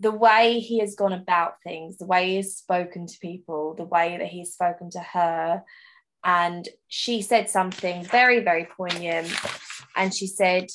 the 0.00 0.10
way 0.10 0.58
he 0.60 0.80
has 0.80 0.96
gone 0.96 1.12
about 1.12 1.62
things, 1.62 1.98
the 1.98 2.06
way 2.06 2.30
he 2.30 2.36
has 2.36 2.56
spoken 2.56 3.06
to 3.06 3.18
people, 3.20 3.74
the 3.74 3.84
way 3.84 4.16
that 4.16 4.26
he's 4.26 4.52
spoken 4.52 4.90
to 4.90 5.00
her, 5.00 5.62
and 6.24 6.66
she 6.88 7.20
said 7.20 7.50
something 7.50 8.02
very, 8.04 8.40
very 8.40 8.66
poignant. 8.76 9.32
And 9.94 10.12
she 10.12 10.26
said, 10.26 10.68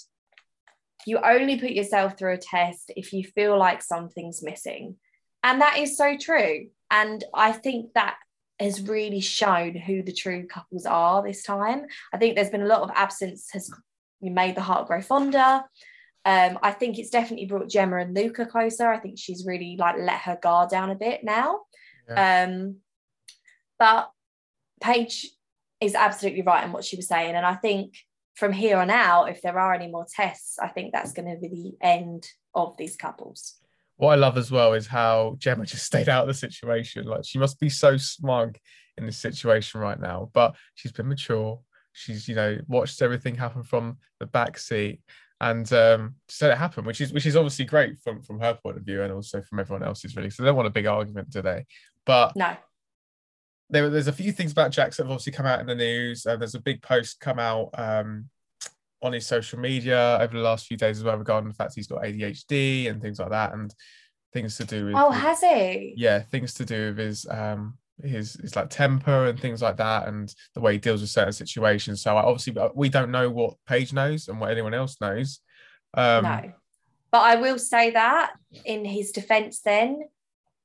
You 1.05 1.19
only 1.19 1.59
put 1.59 1.71
yourself 1.71 2.17
through 2.17 2.33
a 2.33 2.37
test 2.37 2.91
if 2.95 3.13
you 3.13 3.23
feel 3.23 3.57
like 3.57 3.81
something's 3.81 4.43
missing. 4.43 4.97
And 5.43 5.61
that 5.61 5.77
is 5.77 5.97
so 5.97 6.17
true. 6.17 6.67
And 6.91 7.23
I 7.33 7.51
think 7.51 7.93
that 7.93 8.17
has 8.59 8.81
really 8.81 9.21
shown 9.21 9.75
who 9.75 10.03
the 10.03 10.11
true 10.11 10.45
couples 10.47 10.85
are 10.85 11.23
this 11.23 11.43
time. 11.43 11.85
I 12.13 12.17
think 12.17 12.35
there's 12.35 12.49
been 12.49 12.63
a 12.63 12.67
lot 12.67 12.81
of 12.81 12.91
absence 12.93 13.49
has 13.53 13.71
made 14.21 14.55
the 14.55 14.61
heart 14.61 14.87
grow 14.87 15.01
fonder. 15.01 15.63
Um, 16.25 16.59
I 16.61 16.71
think 16.71 16.99
it's 16.99 17.09
definitely 17.09 17.45
brought 17.45 17.69
Gemma 17.69 17.97
and 17.97 18.13
Luca 18.13 18.45
closer. 18.45 18.91
I 18.91 18.99
think 18.99 19.17
she's 19.17 19.45
really 19.45 19.77
like 19.79 19.95
let 19.97 20.19
her 20.21 20.37
guard 20.41 20.69
down 20.69 20.89
a 20.89 20.95
bit 20.95 21.23
now. 21.23 21.61
Um, 22.17 22.77
but 23.77 24.11
Paige 24.81 25.29
is 25.79 25.95
absolutely 25.95 26.41
right 26.41 26.65
in 26.65 26.73
what 26.73 26.83
she 26.83 26.97
was 26.97 27.07
saying. 27.07 27.35
And 27.35 27.45
I 27.45 27.55
think 27.55 27.95
from 28.39 28.53
here 28.53 28.77
on 28.77 28.89
out, 28.89 29.25
if 29.25 29.41
there 29.41 29.59
are 29.59 29.73
any 29.73 29.87
more 29.87 30.05
tests, 30.09 30.57
I 30.59 30.69
think 30.69 30.93
that's 30.93 31.11
going 31.11 31.29
to 31.29 31.39
be 31.39 31.49
the 31.49 31.85
end 31.85 32.25
of 32.55 32.77
these 32.77 32.95
couples. 32.95 33.55
What 33.97 34.13
I 34.13 34.15
love 34.15 34.37
as 34.37 34.49
well 34.49 34.73
is 34.73 34.87
how 34.87 35.35
Gemma 35.39 35.65
just 35.65 35.85
stayed 35.85 36.07
out 36.07 36.23
of 36.23 36.29
the 36.29 36.33
situation. 36.33 37.05
Like 37.05 37.25
she 37.25 37.37
must 37.37 37.59
be 37.59 37.69
so 37.69 37.97
smug 37.97 38.57
in 38.97 39.05
this 39.05 39.17
situation 39.17 39.81
right 39.81 39.99
now, 39.99 40.31
but 40.33 40.55
she's 40.75 40.93
been 40.93 41.09
mature. 41.09 41.59
She's 41.91 42.29
you 42.29 42.35
know 42.35 42.57
watched 42.67 43.01
everything 43.01 43.35
happen 43.35 43.63
from 43.63 43.97
the 44.19 44.25
back 44.25 44.57
seat 44.57 45.01
and 45.41 45.71
um, 45.73 46.15
just 46.27 46.41
let 46.41 46.51
it 46.51 46.57
happen, 46.57 46.85
which 46.85 47.01
is 47.01 47.11
which 47.11 47.25
is 47.25 47.35
obviously 47.35 47.65
great 47.65 47.97
from 47.99 48.21
from 48.21 48.39
her 48.39 48.53
point 48.53 48.77
of 48.77 48.83
view 48.83 49.03
and 49.03 49.11
also 49.11 49.41
from 49.41 49.59
everyone 49.59 49.83
else's 49.83 50.15
really. 50.15 50.29
So 50.29 50.43
they 50.43 50.47
don't 50.47 50.55
want 50.55 50.67
a 50.67 50.71
big 50.71 50.85
argument 50.85 51.31
today, 51.31 51.65
but 52.05 52.33
No. 52.37 52.55
There, 53.69 53.89
there's 53.89 54.07
a 54.07 54.13
few 54.13 54.31
things 54.31 54.51
about 54.51 54.71
Jax 54.71 54.97
that 54.97 55.03
have 55.03 55.11
obviously 55.11 55.33
come 55.33 55.45
out 55.45 55.59
in 55.59 55.67
the 55.67 55.75
news. 55.75 56.25
Uh, 56.25 56.35
there's 56.35 56.55
a 56.55 56.61
big 56.61 56.81
post 56.81 57.19
come 57.19 57.39
out 57.39 57.69
um, 57.73 58.25
on 59.01 59.13
his 59.13 59.27
social 59.27 59.59
media 59.59 60.17
over 60.19 60.35
the 60.35 60.43
last 60.43 60.67
few 60.67 60.77
days 60.77 60.97
as 60.97 61.03
well 61.03 61.17
regarding 61.17 61.47
the 61.49 61.55
fact 61.55 61.73
he's 61.75 61.87
got 61.87 62.03
ADHD 62.03 62.89
and 62.89 63.01
things 63.01 63.19
like 63.19 63.29
that, 63.29 63.53
and 63.53 63.73
things 64.33 64.57
to 64.57 64.65
do 64.65 64.85
with 64.85 64.95
Oh, 64.95 65.11
has 65.11 65.41
he? 65.41 65.93
yeah, 65.97 66.19
things 66.19 66.53
to 66.55 66.65
do 66.65 66.87
with 66.87 66.97
his 66.97 67.25
um 67.29 67.77
his 68.01 68.33
his 68.35 68.55
like 68.55 68.69
temper 68.69 69.27
and 69.27 69.39
things 69.39 69.61
like 69.61 69.77
that, 69.77 70.07
and 70.07 70.33
the 70.55 70.61
way 70.61 70.73
he 70.73 70.79
deals 70.79 71.01
with 71.01 71.09
certain 71.09 71.33
situations. 71.33 72.01
So 72.01 72.15
I, 72.15 72.23
obviously 72.23 72.57
uh, 72.57 72.69
we 72.73 72.89
don't 72.89 73.11
know 73.11 73.29
what 73.29 73.55
Paige 73.67 73.93
knows 73.93 74.27
and 74.27 74.39
what 74.39 74.51
anyone 74.51 74.73
else 74.73 74.97
knows. 75.01 75.39
Um, 75.93 76.23
no. 76.23 76.53
But 77.11 77.21
I 77.21 77.35
will 77.37 77.57
say 77.57 77.91
that 77.91 78.33
in 78.65 78.85
his 78.85 79.11
defense, 79.11 79.61
then, 79.61 80.03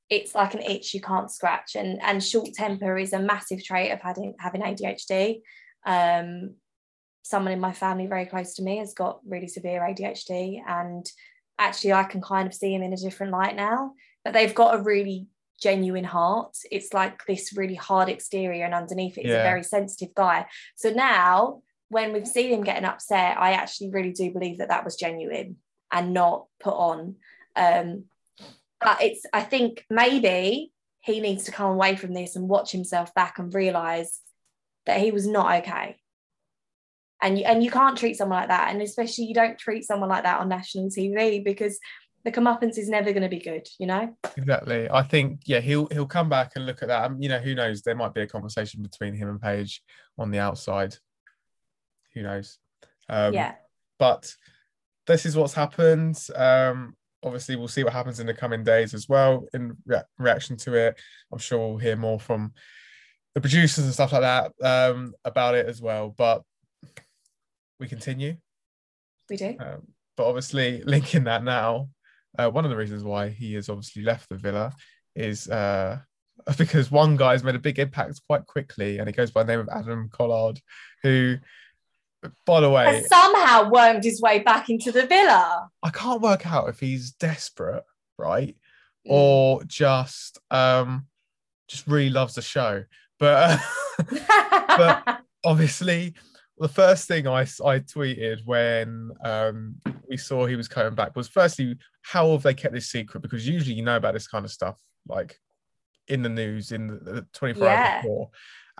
it's 0.09 0.35
like 0.35 0.53
an 0.53 0.61
itch 0.61 0.93
you 0.93 1.01
can't 1.01 1.31
scratch 1.31 1.75
and 1.75 1.99
and 2.01 2.23
short 2.23 2.49
temper 2.53 2.97
is 2.97 3.13
a 3.13 3.19
massive 3.19 3.63
trait 3.63 3.91
of 3.91 3.99
having 4.01 4.35
having 4.39 4.61
ADHD 4.61 5.41
um, 5.85 6.55
someone 7.23 7.53
in 7.53 7.59
my 7.59 7.73
family 7.73 8.05
very 8.07 8.25
close 8.25 8.55
to 8.55 8.63
me 8.63 8.77
has 8.77 8.93
got 8.93 9.19
really 9.27 9.47
severe 9.47 9.81
ADHD 9.81 10.61
and 10.67 11.09
actually 11.57 11.93
I 11.93 12.03
can 12.03 12.21
kind 12.21 12.47
of 12.47 12.53
see 12.53 12.73
him 12.73 12.83
in 12.83 12.93
a 12.93 12.97
different 12.97 13.31
light 13.31 13.55
now 13.55 13.93
but 14.23 14.33
they've 14.33 14.53
got 14.53 14.75
a 14.75 14.83
really 14.83 15.27
genuine 15.61 16.03
heart. 16.03 16.55
It's 16.69 16.93
like 16.93 17.25
this 17.25 17.55
really 17.55 17.75
hard 17.75 18.09
exterior 18.09 18.65
and 18.65 18.73
underneath 18.73 19.17
it 19.17 19.25
is 19.25 19.31
Yeah. 19.31 19.39
a 19.39 19.43
very 19.43 19.63
sensitive 19.63 20.13
guy. 20.13 20.45
So 20.75 20.89
now 20.89 21.61
when 21.89 22.11
we've 22.13 22.27
seen 22.27 22.51
him 22.51 22.63
getting 22.63 22.85
upset 22.85 23.37
I 23.39 23.53
actually 23.53 23.91
really 23.91 24.11
do 24.11 24.31
believe 24.31 24.57
that 24.57 24.69
that 24.69 24.83
was 24.83 24.95
genuine 24.95 25.57
and 25.91 26.13
not 26.13 26.45
put 26.59 26.73
on. 26.73 27.15
Um, 27.55 28.05
but 28.85 29.01
it's 29.01 29.25
I 29.33 29.41
think 29.41 29.85
maybe 29.89 30.71
he 31.01 31.19
needs 31.19 31.43
to 31.45 31.51
come 31.51 31.71
away 31.71 31.95
from 31.95 32.13
this 32.13 32.35
and 32.35 32.47
watch 32.47 32.71
himself 32.71 33.13
back 33.13 33.39
and 33.39 33.53
realize 33.53 34.19
that 34.85 34.99
he 34.99 35.11
was 35.11 35.27
not 35.27 35.61
okay 35.61 35.97
and 37.21 37.37
you 37.37 37.45
and 37.45 37.63
you 37.63 37.71
can't 37.71 37.97
treat 37.97 38.15
someone 38.17 38.39
like 38.39 38.49
that 38.49 38.71
and 38.71 38.81
especially 38.81 39.25
you 39.25 39.33
don't 39.33 39.57
treat 39.57 39.83
someone 39.83 40.09
like 40.09 40.23
that 40.23 40.39
on 40.39 40.49
national 40.49 40.89
TV 40.89 41.43
because 41.43 41.79
the 42.23 42.31
comeuppance 42.31 42.77
is 42.77 42.89
never 42.89 43.11
going 43.11 43.23
to 43.23 43.29
be 43.29 43.39
good 43.39 43.67
you 43.79 43.87
know 43.87 44.15
Exactly. 44.37 44.89
I 44.89 45.01
think 45.01 45.41
yeah, 45.45 45.59
he'll 45.59 45.87
he'll 45.87 46.05
come 46.05 46.29
back 46.29 46.51
and 46.55 46.65
look 46.65 46.81
at 46.81 46.89
that. 46.89 47.09
And 47.09 47.21
you 47.21 47.29
know, 47.29 47.39
who 47.39 47.55
knows? 47.55 47.81
There 47.81 47.95
might 47.95 48.13
be 48.13 48.21
a 48.21 48.27
conversation 48.27 48.81
between 48.81 49.15
him 49.15 49.29
and 49.29 49.41
Paige 49.41 49.81
on 50.17 50.31
the 50.31 50.39
outside. 50.39 50.95
Who 52.13 52.21
knows? 52.21 52.59
Um, 53.09 53.33
yeah 53.33 53.55
But 53.97 54.33
this 55.07 55.25
is 55.25 55.35
what's 55.35 55.53
happened. 55.53 56.19
Um, 56.35 56.95
obviously, 57.25 57.55
we'll 57.55 57.67
see 57.67 57.83
what 57.83 57.93
happens 57.93 58.19
in 58.19 58.27
the 58.27 58.33
coming 58.33 58.63
days 58.63 58.93
as 58.93 59.09
well 59.09 59.45
in 59.53 59.75
rea- 59.85 60.03
reaction 60.17 60.55
to 60.57 60.75
it. 60.75 60.99
I'm 61.31 61.39
sure 61.39 61.57
we'll 61.59 61.77
hear 61.77 61.95
more 61.95 62.19
from 62.19 62.53
the 63.33 63.41
producers 63.41 63.83
and 63.83 63.93
stuff 63.93 64.13
like 64.13 64.21
that 64.21 64.53
um, 64.63 65.13
about 65.25 65.55
it 65.55 65.67
as 65.67 65.81
well. 65.81 66.13
But 66.15 66.43
we 67.79 67.87
continue. 67.87 68.37
we 69.29 69.35
do 69.35 69.55
Um, 69.59 69.87
but 70.15 70.27
obviously, 70.27 70.81
linking 70.85 71.25
that 71.25 71.43
now, 71.43 71.89
uh, 72.37 72.49
one 72.49 72.65
of 72.65 72.71
the 72.71 72.77
reasons 72.77 73.03
why 73.03 73.29
he 73.29 73.53
has 73.55 73.69
obviously 73.69 74.03
left 74.03 74.29
the 74.29 74.35
villa 74.35 74.73
is 75.15 75.49
uh, 75.49 75.99
because 76.57 76.91
one 76.91 77.15
guy 77.15 77.31
has 77.31 77.43
made 77.43 77.55
a 77.55 77.59
big 77.59 77.79
impact 77.79 78.21
quite 78.27 78.45
quickly, 78.45 78.99
and 78.99 79.07
he 79.07 79.13
goes 79.13 79.31
by 79.31 79.43
the 79.43 79.51
name 79.51 79.59
of 79.59 79.69
Adam 79.69 80.09
Collard, 80.11 80.59
who, 81.03 81.37
by 82.45 82.59
the 82.61 82.69
way, 82.69 82.85
has 82.85 83.07
somehow 83.07 83.69
wormed 83.69 84.03
his 84.03 84.21
way 84.21 84.39
back 84.39 84.69
into 84.69 84.91
the 84.91 85.05
villa 85.05 85.69
I 85.83 85.89
can't 85.89 86.21
work 86.21 86.45
out 86.45 86.69
if 86.69 86.79
he's 86.79 87.11
desperate, 87.11 87.83
right, 88.17 88.55
Mm. 89.07 89.11
or 89.11 89.63
just 89.65 90.39
um, 90.51 91.07
just 91.67 91.85
really 91.87 92.09
loves 92.09 92.35
the 92.35 92.41
show. 92.41 92.83
But 93.19 93.59
but- 94.67 95.21
obviously 95.45 96.13
the 96.57 96.67
first 96.67 97.07
thing 97.07 97.27
I, 97.27 97.41
I 97.41 97.79
tweeted 97.79 98.39
when 98.45 99.11
um, 99.23 99.75
we 100.09 100.17
saw 100.17 100.45
he 100.45 100.55
was 100.55 100.67
coming 100.67 100.95
back 100.95 101.15
was 101.15 101.27
firstly 101.27 101.75
how 102.01 102.31
have 102.31 102.41
they 102.43 102.53
kept 102.55 102.73
this 102.73 102.89
secret 102.89 103.21
because 103.21 103.47
usually 103.47 103.75
you 103.75 103.83
know 103.83 103.97
about 103.97 104.13
this 104.15 104.27
kind 104.27 104.43
of 104.45 104.51
stuff 104.51 104.79
like 105.07 105.37
in 106.07 106.21
the 106.23 106.29
news 106.29 106.71
in 106.71 106.87
the, 106.87 106.95
the 106.95 107.27
24 107.33 107.63
Yeah. 107.67 107.73
hours 107.95 108.01
before 108.03 108.29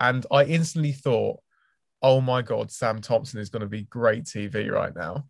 and 0.00 0.26
I 0.32 0.44
instantly 0.44 0.92
thought 0.92 1.38
oh 2.02 2.20
my 2.20 2.42
god 2.42 2.70
Sam 2.70 3.00
Thompson 3.00 3.40
is 3.40 3.50
going 3.50 3.62
to 3.62 3.68
be 3.68 3.82
great 3.82 4.24
TV 4.24 4.70
right 4.70 4.94
now. 4.94 5.26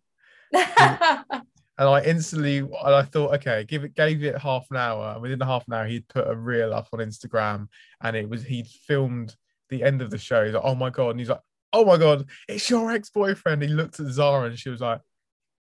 And 1.79 1.87
I 1.87 2.01
instantly 2.01 2.57
and 2.57 2.71
I 2.73 3.03
thought 3.03 3.35
okay 3.35 3.63
give 3.63 3.83
it 3.83 3.93
gave 3.93 4.23
it 4.23 4.37
half 4.37 4.65
an 4.71 4.77
hour. 4.77 5.11
And 5.13 5.21
within 5.21 5.37
the 5.37 5.45
half 5.45 5.67
an 5.67 5.73
hour 5.73 5.85
he'd 5.85 6.07
put 6.07 6.27
a 6.27 6.35
reel 6.35 6.73
up 6.73 6.87
on 6.91 6.99
Instagram 6.99 7.67
and 8.01 8.15
it 8.15 8.27
was 8.27 8.43
he'd 8.43 8.67
filmed 8.67 9.35
the 9.69 9.83
end 9.83 10.01
of 10.01 10.09
the 10.09 10.17
show. 10.17 10.43
He's 10.43 10.55
like 10.55 10.63
oh 10.65 10.73
my 10.73 10.89
god 10.89 11.11
and 11.11 11.19
he's 11.19 11.29
like 11.29 11.41
oh 11.73 11.85
my 11.85 11.97
god 11.97 12.25
it's 12.47 12.67
your 12.69 12.91
ex-boyfriend. 12.91 13.61
He 13.61 13.67
looked 13.67 13.99
at 13.99 14.07
Zara 14.07 14.47
and 14.47 14.57
she 14.57 14.69
was 14.69 14.81
like 14.81 15.01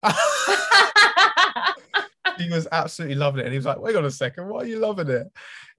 he 2.36 2.50
was 2.50 2.68
absolutely 2.70 3.16
loving 3.16 3.40
it. 3.40 3.46
And 3.46 3.52
he 3.52 3.58
was 3.58 3.66
like 3.66 3.80
wait 3.80 3.96
on 3.96 4.04
a 4.04 4.10
second 4.10 4.48
why 4.48 4.60
are 4.60 4.66
you 4.66 4.80
loving 4.80 5.08
it? 5.08 5.28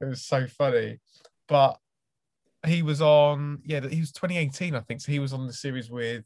It 0.01 0.05
was 0.05 0.25
so 0.25 0.47
funny. 0.47 0.99
But 1.47 1.77
he 2.65 2.81
was 2.81 3.01
on 3.01 3.61
yeah 3.65 3.81
he 3.87 3.99
was 3.99 4.11
2018 4.11 4.75
I 4.75 4.79
think 4.81 5.01
so 5.01 5.11
he 5.11 5.19
was 5.19 5.33
on 5.33 5.47
the 5.47 5.53
series 5.53 5.89
with 5.89 6.23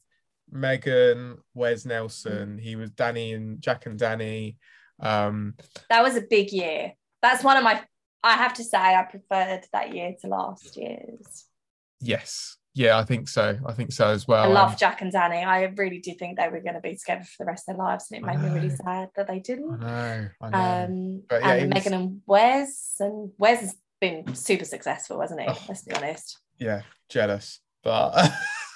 Megan 0.52 1.38
Wes 1.54 1.86
Nelson 1.86 2.58
he 2.58 2.76
was 2.76 2.92
Dani 2.92 3.36
and 3.36 3.62
Jack 3.62 3.86
and 3.86 4.00
Dani 4.00 4.56
um 5.00 5.54
that 5.90 6.02
was 6.04 6.16
a 6.16 6.22
big 6.22 6.52
year 6.52 6.94
that's 7.22 7.44
one 7.44 7.58
of 7.58 7.64
my 7.64 7.82
I 8.24 8.34
have 8.34 8.54
to 8.56 8.64
say 8.64 8.78
I 8.78 9.04
preferred 9.04 9.66
that 9.74 9.94
year 9.94 10.16
to 10.22 10.28
last 10.28 10.76
year's 10.78 11.46
Yes. 12.00 12.58
Yeah, 12.76 13.00
I 13.00 13.04
think 13.06 13.28
so. 13.28 13.58
I 13.66 13.74
think 13.74 13.92
so 13.92 14.10
as 14.10 14.28
well. 14.28 14.44
I 14.44 14.48
Um, 14.48 14.54
love 14.54 14.78
Jack 14.78 15.02
and 15.02 15.12
Dani. 15.12 15.44
I 15.44 15.64
really 15.64 15.98
do 16.00 16.14
think 16.14 16.38
they 16.38 16.48
were 16.48 16.60
going 16.60 16.76
to 16.76 16.80
be 16.80 16.96
together 16.96 17.24
for 17.24 17.44
the 17.44 17.46
rest 17.48 17.68
of 17.68 17.76
their 17.76 17.84
lives, 17.84 18.06
and 18.12 18.22
it 18.22 18.24
made 18.24 18.40
me 18.40 18.50
really 18.52 18.70
sad 18.70 19.10
that 19.16 19.26
they 19.26 19.40
didn't. 19.40 19.80
know. 19.80 20.28
I 20.40 20.50
know. 20.52 20.86
Um, 20.86 21.24
But 21.28 21.42
yeah, 21.42 21.54
and 21.54 21.74
was- 21.74 21.86
Megan 21.86 21.94
and 22.00 22.22
Wes, 22.28 22.94
and 23.00 23.32
Wes 23.40 23.76
been 24.00 24.36
super 24.36 24.66
successful, 24.66 25.20
hasn't 25.22 25.42
he? 25.42 25.48
Oh. 25.48 25.58
Let's 25.68 25.84
be 25.84 25.94
honest. 25.94 26.40
yeah, 26.60 26.82
jealous. 27.10 27.60
But 27.84 28.32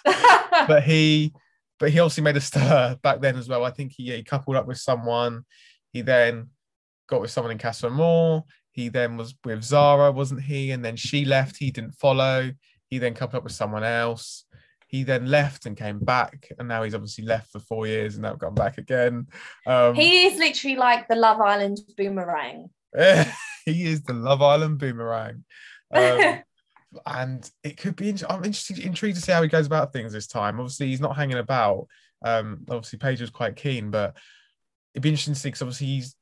but 0.67 0.84
he 0.84 1.34
but 1.79 1.89
he 1.89 1.99
obviously 1.99 2.23
made 2.23 2.38
a 2.38 2.41
stir 2.41 2.97
back 3.01 3.21
then 3.21 3.36
as 3.38 3.49
well. 3.49 3.65
I 3.65 3.71
think 3.71 3.93
he, 3.93 4.12
he 4.12 4.23
coupled 4.23 4.55
up 4.55 4.67
with 4.67 4.77
someone. 4.77 5.45
He 5.91 6.01
then 6.01 6.49
got 7.10 7.21
with 7.21 7.31
someone 7.31 7.51
in 7.51 7.57
Casa 7.57 7.88
Amor. 7.88 8.43
He 8.71 8.88
then 8.89 9.17
was 9.17 9.36
with 9.43 9.63
Zara, 9.63 10.12
wasn't 10.12 10.43
he? 10.43 10.71
And 10.71 10.86
then 10.86 10.95
she 10.95 11.25
left. 11.25 11.57
He 11.57 11.71
didn't 11.71 11.95
follow. 11.95 12.51
He 12.88 12.99
then 12.99 13.13
coupled 13.13 13.39
up 13.39 13.43
with 13.43 13.53
someone 13.53 13.84
else. 13.84 14.45
He 14.88 15.03
then 15.03 15.27
left 15.27 15.65
and 15.65 15.77
came 15.77 15.99
back, 15.99 16.51
and 16.60 16.67
now 16.67 16.84
he's 16.84 16.93
obviously 16.93 17.23
left 17.23 17.49
for 17.51 17.60
four 17.60 17.88
years 17.88 18.15
and 18.15 18.23
now 18.23 18.34
gone 18.34 18.53
back 18.53 18.77
again. 18.77 19.27
Um, 19.65 19.95
he 19.95 20.25
is 20.25 20.38
literally 20.38 20.75
like 20.75 21.07
the 21.07 21.15
Love 21.15 21.39
Island 21.39 21.79
boomerang. 21.97 22.69
he 23.65 23.86
is 23.86 24.02
the 24.04 24.13
Love 24.13 24.41
Island 24.41 24.78
boomerang. 24.80 25.43
Um, 25.93 26.39
and 27.06 27.52
it 27.63 27.76
could 27.76 27.97
be. 27.97 28.10
I'm 28.30 28.43
interested, 28.45 28.80
intrigued 28.80 29.17
to 29.17 29.21
see 29.21 29.32
how 29.34 29.41
he 29.41 29.50
goes 29.50 29.65
about 29.65 29.91
things 29.91 30.13
this 30.13 30.28
time. 30.28 30.58
Obviously, 30.58 30.88
he's 30.88 31.02
not 31.02 31.17
hanging 31.17 31.38
about. 31.38 31.88
Um, 32.24 32.65
obviously, 32.69 32.97
Paige 33.00 33.19
was 33.19 33.30
quite 33.30 33.58
keen, 33.58 33.91
but 33.91 34.15
it'd 34.93 35.04
be 35.04 35.10
interesting 35.10 35.34
to 35.34 35.39
see 35.41 35.50
because 35.50 35.62
obviously 35.63 35.88
he's 35.88 36.15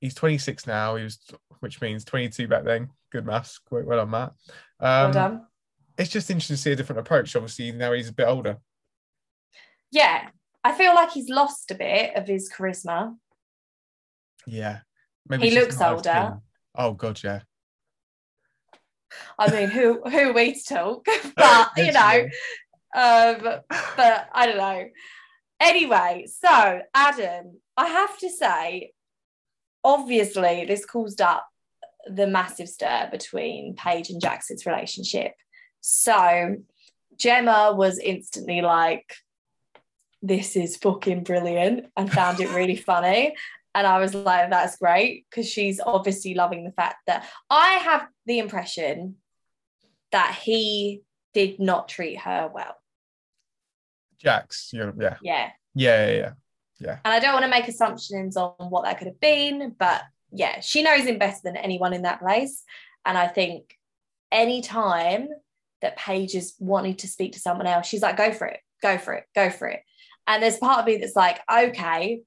he's 0.00 0.14
26 0.14 0.66
now. 0.66 0.96
He 0.96 1.04
was, 1.04 1.20
which 1.60 1.80
means 1.80 2.04
22 2.04 2.48
back 2.48 2.64
then. 2.64 2.90
Good 3.12 3.26
maths. 3.26 3.60
Well 3.70 3.84
well 3.84 4.06
Matt. 4.06 4.32
well 4.80 5.06
Um, 5.06 5.12
done. 5.12 5.46
it's 5.96 6.10
just 6.10 6.30
interesting 6.30 6.56
to 6.56 6.62
see 6.62 6.72
a 6.72 6.76
different 6.76 6.98
approach. 7.00 7.36
Obviously, 7.36 7.70
now 7.70 7.92
he's 7.92 8.08
a 8.08 8.12
bit 8.12 8.26
older. 8.26 8.58
Yeah, 9.92 10.28
I 10.64 10.72
feel 10.72 10.94
like 10.94 11.12
he's 11.12 11.28
lost 11.28 11.70
a 11.70 11.74
bit 11.74 12.16
of 12.16 12.26
his 12.26 12.50
charisma. 12.52 13.14
Yeah, 14.46 14.80
He 15.40 15.52
looks 15.52 15.80
older. 15.80 16.38
Oh 16.74 16.92
God, 16.92 17.20
yeah. 17.22 17.40
I 19.38 19.50
mean, 19.50 19.68
who 19.68 20.02
who 20.02 20.30
are 20.30 20.32
we 20.32 20.54
to 20.54 20.64
talk? 20.64 21.06
but 21.36 21.70
you 21.76 21.92
know, 21.92 22.28
um, 22.94 23.60
but 23.96 24.28
I 24.32 24.46
don't 24.46 24.56
know. 24.56 24.88
Anyway, 25.60 26.26
so 26.28 26.80
Adam, 26.94 27.58
I 27.76 27.86
have 27.86 28.18
to 28.18 28.30
say, 28.30 28.92
obviously, 29.84 30.64
this 30.64 30.84
caused 30.84 31.20
up 31.20 31.46
the 32.06 32.26
massive 32.26 32.68
stir 32.68 33.08
between 33.12 33.76
Paige 33.76 34.10
and 34.10 34.20
Jackson's 34.20 34.66
relationship. 34.66 35.34
So 35.80 36.56
Gemma 37.16 37.74
was 37.76 37.98
instantly 37.98 38.60
like, 38.60 39.14
this 40.20 40.56
is 40.56 40.76
fucking 40.76 41.24
brilliant 41.24 41.86
and 41.96 42.10
found 42.12 42.40
it 42.40 42.50
really 42.50 42.76
funny. 42.90 43.34
And 43.74 43.86
I 43.86 43.98
was 43.98 44.14
like, 44.14 44.50
that's 44.50 44.76
great 44.76 45.26
because 45.30 45.48
she's 45.48 45.80
obviously 45.84 46.34
loving 46.34 46.64
the 46.64 46.72
fact 46.72 46.96
that 47.06 47.26
I 47.48 47.74
have 47.74 48.06
the 48.26 48.38
impression 48.38 49.16
that 50.10 50.38
he 50.42 51.02
did 51.32 51.58
not 51.58 51.88
treat 51.88 52.18
her 52.20 52.50
well. 52.52 52.76
Jax, 54.18 54.70
you're, 54.72 54.94
yeah, 55.00 55.16
Yeah. 55.22 55.50
yeah, 55.74 56.10
yeah, 56.12 56.32
yeah. 56.78 56.98
And 57.04 57.14
I 57.14 57.18
don't 57.18 57.32
want 57.32 57.44
to 57.44 57.50
make 57.50 57.66
assumptions 57.66 58.36
on 58.36 58.52
what 58.58 58.84
that 58.84 58.98
could 58.98 59.06
have 59.06 59.20
been, 59.20 59.74
but 59.78 60.02
yeah, 60.30 60.60
she 60.60 60.82
knows 60.82 61.04
him 61.04 61.18
better 61.18 61.38
than 61.42 61.56
anyone 61.56 61.92
in 61.92 62.02
that 62.02 62.20
place. 62.20 62.62
And 63.04 63.16
I 63.18 63.26
think 63.26 63.76
any 64.30 64.60
time 64.62 65.28
that 65.80 65.96
Paige 65.96 66.34
is 66.34 66.54
wanting 66.58 66.96
to 66.96 67.08
speak 67.08 67.32
to 67.32 67.40
someone 67.40 67.66
else, 67.66 67.86
she's 67.86 68.02
like, 68.02 68.16
go 68.16 68.32
for 68.32 68.46
it, 68.46 68.60
go 68.82 68.98
for 68.98 69.14
it, 69.14 69.24
go 69.34 69.50
for 69.50 69.66
it. 69.68 69.80
And 70.26 70.42
there's 70.42 70.58
part 70.58 70.80
of 70.80 70.86
me 70.86 70.98
that's 70.98 71.16
like, 71.16 71.40
okay, 71.52 72.20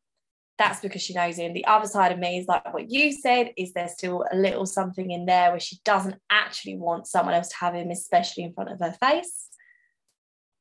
that's 0.58 0.80
because 0.80 1.02
she 1.02 1.13
knows 1.13 1.38
him. 1.38 1.54
The 1.54 1.65
other 1.65 1.88
side 1.88 2.12
of 2.12 2.20
me 2.20 2.39
is 2.39 2.48
like 2.48 2.74
what 2.74 2.89
you 2.89 3.12
said, 3.12 3.52
is 3.58 3.74
there 3.74 3.89
still 3.89 4.26
a 4.32 4.36
little 4.36 4.65
something 4.65 5.12
in 5.12 5.26
there 5.26 5.52
where 5.52 5.60
she 5.60 5.80
doesn't 5.84 6.15
actually 6.30 6.78
want 6.78 7.08
someone 7.08 7.36
else 7.36 7.50
to 7.50 7.58
have 7.58 7.76
him, 7.76 7.91
especially 7.91 8.44
in 8.44 8.54
front 8.54 8.72
of 8.72 8.80
her 8.80 8.94
face? 8.94 9.50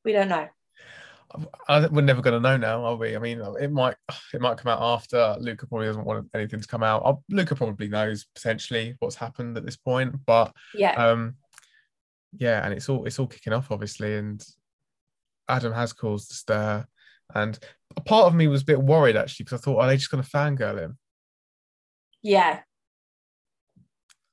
We 0.05 0.13
don't 0.13 0.29
know. 0.29 0.49
I, 1.69 1.87
we're 1.87 2.03
never 2.03 2.23
going 2.23 2.41
to 2.41 2.49
know 2.49 2.57
now, 2.57 2.85
are 2.85 2.97
we? 2.97 3.17
I 3.17 3.19
mean, 3.19 3.41
it 3.61 3.73
might 3.73 3.97
it 4.33 4.41
might 4.41 4.59
come 4.59 4.71
out 4.71 4.81
after 4.81 5.37
Luca 5.41 5.67
probably 5.67 5.87
doesn't 5.87 6.05
want 6.05 6.29
anything 6.35 6.61
to 6.61 6.69
come 6.69 6.83
out. 6.83 7.03
i 7.05 7.13
Luca 7.29 7.57
probably 7.57 7.89
knows 7.89 8.27
potentially 8.35 8.95
what's 9.01 9.17
happened 9.17 9.57
at 9.57 9.65
this 9.65 9.77
point, 9.77 10.15
but 10.27 10.53
Yeah. 10.75 10.93
um, 10.93 11.35
yeah, 12.37 12.65
and 12.65 12.73
it's 12.73 12.89
all 12.89 13.05
it's 13.05 13.19
all 13.19 13.27
kicking 13.27 13.53
off 13.53 13.71
obviously, 13.71 14.17
and 14.17 14.45
Adam 15.49 15.73
has 15.73 15.93
caused 15.93 16.31
a 16.31 16.35
stir, 16.35 16.87
and 17.35 17.59
a 17.97 18.01
part 18.01 18.27
of 18.27 18.35
me 18.35 18.49
was 18.49 18.63
a 18.63 18.67
bit 18.67 18.83
worried 18.83 19.17
actually 19.17 19.45
because 19.45 19.61
I 19.61 19.63
thought, 19.65 19.81
are 19.81 19.87
they 19.87 19.97
just 19.97 20.11
going 20.11 20.23
to 20.23 20.31
fangirl 20.31 20.79
him? 20.79 20.99
yeah. 22.25 22.61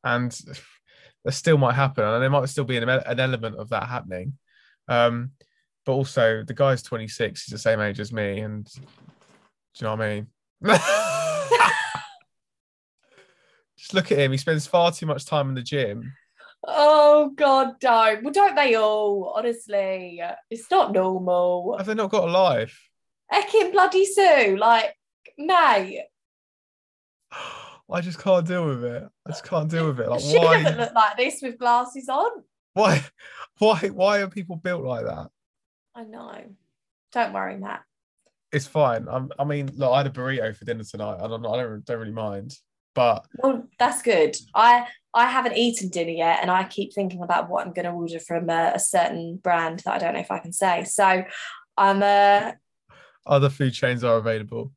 and 0.03 0.31
that 1.23 1.33
still 1.33 1.57
might 1.57 1.75
happen, 1.75 2.03
and 2.03 2.23
there 2.23 2.29
might 2.29 2.49
still 2.49 2.63
be 2.63 2.77
an, 2.77 2.89
an 2.89 3.19
element 3.19 3.57
of 3.57 3.69
that 3.69 3.87
happening. 3.87 4.37
Um, 4.87 5.31
but 5.85 5.93
also, 5.93 6.43
the 6.43 6.53
guy's 6.53 6.81
26; 6.81 7.43
he's 7.43 7.51
the 7.51 7.59
same 7.59 7.79
age 7.79 7.99
as 7.99 8.11
me, 8.11 8.39
and 8.39 8.65
do 8.65 8.81
you 9.79 9.83
know 9.83 9.95
what 9.95 10.01
I 10.01 10.15
mean? 10.15 10.27
Just 13.77 13.93
look 13.93 14.11
at 14.11 14.19
him; 14.19 14.31
he 14.31 14.37
spends 14.37 14.65
far 14.65 14.91
too 14.91 15.05
much 15.05 15.25
time 15.25 15.49
in 15.49 15.55
the 15.55 15.61
gym. 15.61 16.13
Oh 16.63 17.31
God, 17.35 17.79
don't. 17.79 18.23
Well, 18.23 18.33
don't 18.33 18.55
they 18.55 18.75
all? 18.75 19.33
Honestly, 19.35 20.21
it's 20.49 20.71
not 20.71 20.91
normal. 20.91 21.75
Have 21.77 21.87
they 21.87 21.93
not 21.93 22.11
got 22.11 22.29
a 22.29 22.31
life? 22.31 22.79
Ekin 23.33 23.71
bloody 23.71 24.05
Sue, 24.05 24.57
like, 24.59 24.95
mate, 25.37 26.03
I 27.91 28.01
just 28.01 28.19
can't 28.19 28.47
deal 28.47 28.65
with 28.65 28.83
it. 28.83 29.03
I 29.25 29.29
just 29.29 29.43
can't 29.43 29.69
deal 29.69 29.87
with 29.87 29.99
it. 29.99 30.09
Like, 30.09 30.21
she 30.21 30.39
doesn't 30.39 30.77
look 30.77 30.93
like 30.93 31.17
this 31.17 31.41
with 31.41 31.59
glasses 31.59 32.07
on. 32.07 32.43
Why? 32.73 33.03
Why? 33.57 33.77
Why 33.89 34.21
are 34.21 34.29
people 34.29 34.55
built 34.55 34.83
like 34.83 35.05
that? 35.05 35.29
I 35.93 36.03
know. 36.03 36.41
Don't 37.11 37.33
worry, 37.33 37.57
Matt. 37.57 37.83
It's 38.51 38.67
fine. 38.67 39.07
I'm, 39.09 39.29
I 39.37 39.43
mean, 39.43 39.71
look, 39.75 39.91
I 39.91 39.97
had 39.97 40.07
a 40.07 40.09
burrito 40.09 40.55
for 40.55 40.65
dinner 40.65 40.83
tonight. 40.83 41.17
I 41.21 41.27
don't. 41.27 41.45
I 41.45 41.57
don't, 41.57 41.85
don't 41.85 41.99
really 41.99 42.11
mind. 42.11 42.57
But 42.95 43.25
Well, 43.37 43.67
that's 43.77 44.01
good. 44.01 44.35
I 44.55 44.87
I 45.13 45.27
haven't 45.27 45.57
eaten 45.57 45.89
dinner 45.89 46.11
yet, 46.11 46.39
and 46.41 46.49
I 46.49 46.63
keep 46.63 46.93
thinking 46.93 47.21
about 47.21 47.49
what 47.49 47.65
I'm 47.65 47.73
going 47.73 47.85
to 47.85 47.91
order 47.91 48.19
from 48.19 48.49
a, 48.49 48.73
a 48.75 48.79
certain 48.79 49.37
brand 49.37 49.79
that 49.79 49.93
I 49.93 49.97
don't 49.97 50.13
know 50.13 50.19
if 50.19 50.31
I 50.31 50.39
can 50.39 50.53
say. 50.53 50.85
So, 50.85 51.23
I'm 51.77 52.03
uh 52.03 52.53
other 53.25 53.49
food 53.49 53.73
chains 53.73 54.03
are 54.03 54.17
available. 54.17 54.71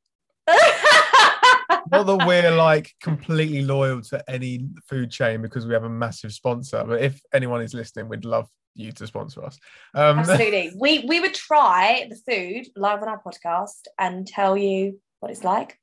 Not 1.91 2.07
that 2.07 2.25
we're 2.27 2.51
like 2.57 2.93
completely 3.01 3.63
loyal 3.63 4.01
to 4.03 4.31
any 4.31 4.67
food 4.89 5.11
chain 5.11 5.43
because 5.43 5.67
we 5.67 5.75
have 5.75 5.85
a 5.85 5.91
massive 5.91 6.33
sponsor. 6.33 6.85
But 6.87 7.03
if 7.03 7.21
anyone 7.33 7.63
is 7.63 7.75
listening, 7.75 8.09
we'd 8.09 8.25
love 8.25 8.49
you 8.75 8.93
to 8.93 9.07
sponsor 9.07 9.45
us. 9.45 9.59
Um, 9.95 10.19
Absolutely. 10.21 10.73
We 10.79 11.05
we 11.07 11.21
would 11.21 11.35
try 11.35 12.09
the 12.09 12.17
food 12.17 12.67
live 12.77 13.03
on 13.03 13.09
our 13.09 13.23
podcast 13.23 13.87
and 13.99 14.27
tell 14.27 14.57
you 14.57 15.01
what 15.21 15.31
it's 15.31 15.45
like 15.45 15.79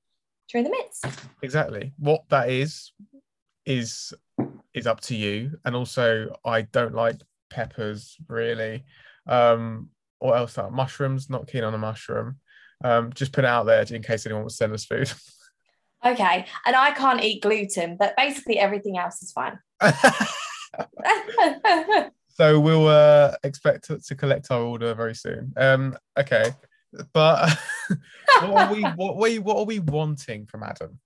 during 0.50 0.66
the 0.66 0.72
midst. 0.72 1.06
exactly 1.42 1.94
what 1.98 2.24
that 2.30 2.50
is 2.50 2.92
is 3.66 4.14
is 4.74 4.88
up 4.88 5.02
to 5.02 5.16
you. 5.16 5.58
And 5.66 5.76
also, 5.76 6.36
I 6.46 6.64
don't 6.64 6.94
like 6.94 7.22
peppers 7.50 8.18
really. 8.28 8.84
Um, 9.28 9.90
what 10.20 10.38
else? 10.38 10.54
That 10.56 10.72
mushrooms. 10.72 11.30
Not 11.30 11.48
keen 11.48 11.64
on 11.64 11.74
a 11.74 11.78
mushroom. 11.78 12.38
Um, 12.84 13.14
just 13.14 13.32
put 13.32 13.44
it 13.44 13.48
out 13.48 13.66
there 13.66 13.82
in 13.82 14.02
case 14.02 14.26
anyone 14.26 14.44
wants 14.44 14.56
to 14.56 14.58
send 14.58 14.74
us 14.74 14.86
food. 14.86 15.12
Okay. 16.04 16.48
And 16.66 16.76
I 16.76 16.94
can't 16.94 17.24
eat 17.24 17.44
gluten, 17.44 17.96
but 17.96 18.18
basically 18.18 18.58
everything 18.58 18.98
else 18.98 19.22
is 19.22 19.32
fine. 19.32 19.60
so 22.30 22.60
we'll 22.60 22.88
uh, 22.88 23.36
expect 23.44 23.86
to, 23.86 24.00
to 24.00 24.16
collect 24.16 24.52
our 24.52 24.62
order 24.62 24.94
very 24.94 25.16
soon. 25.16 25.54
Um, 25.58 25.98
okay, 26.18 26.54
but 27.14 27.58
what 28.42 28.70
are 28.70 28.74
we 28.74 28.82
what, 28.82 29.18
we 29.18 29.40
what 29.40 29.58
are 29.58 29.66
we 29.66 29.80
wanting 29.80 30.46
from 30.46 30.64
Adam? 30.64 31.00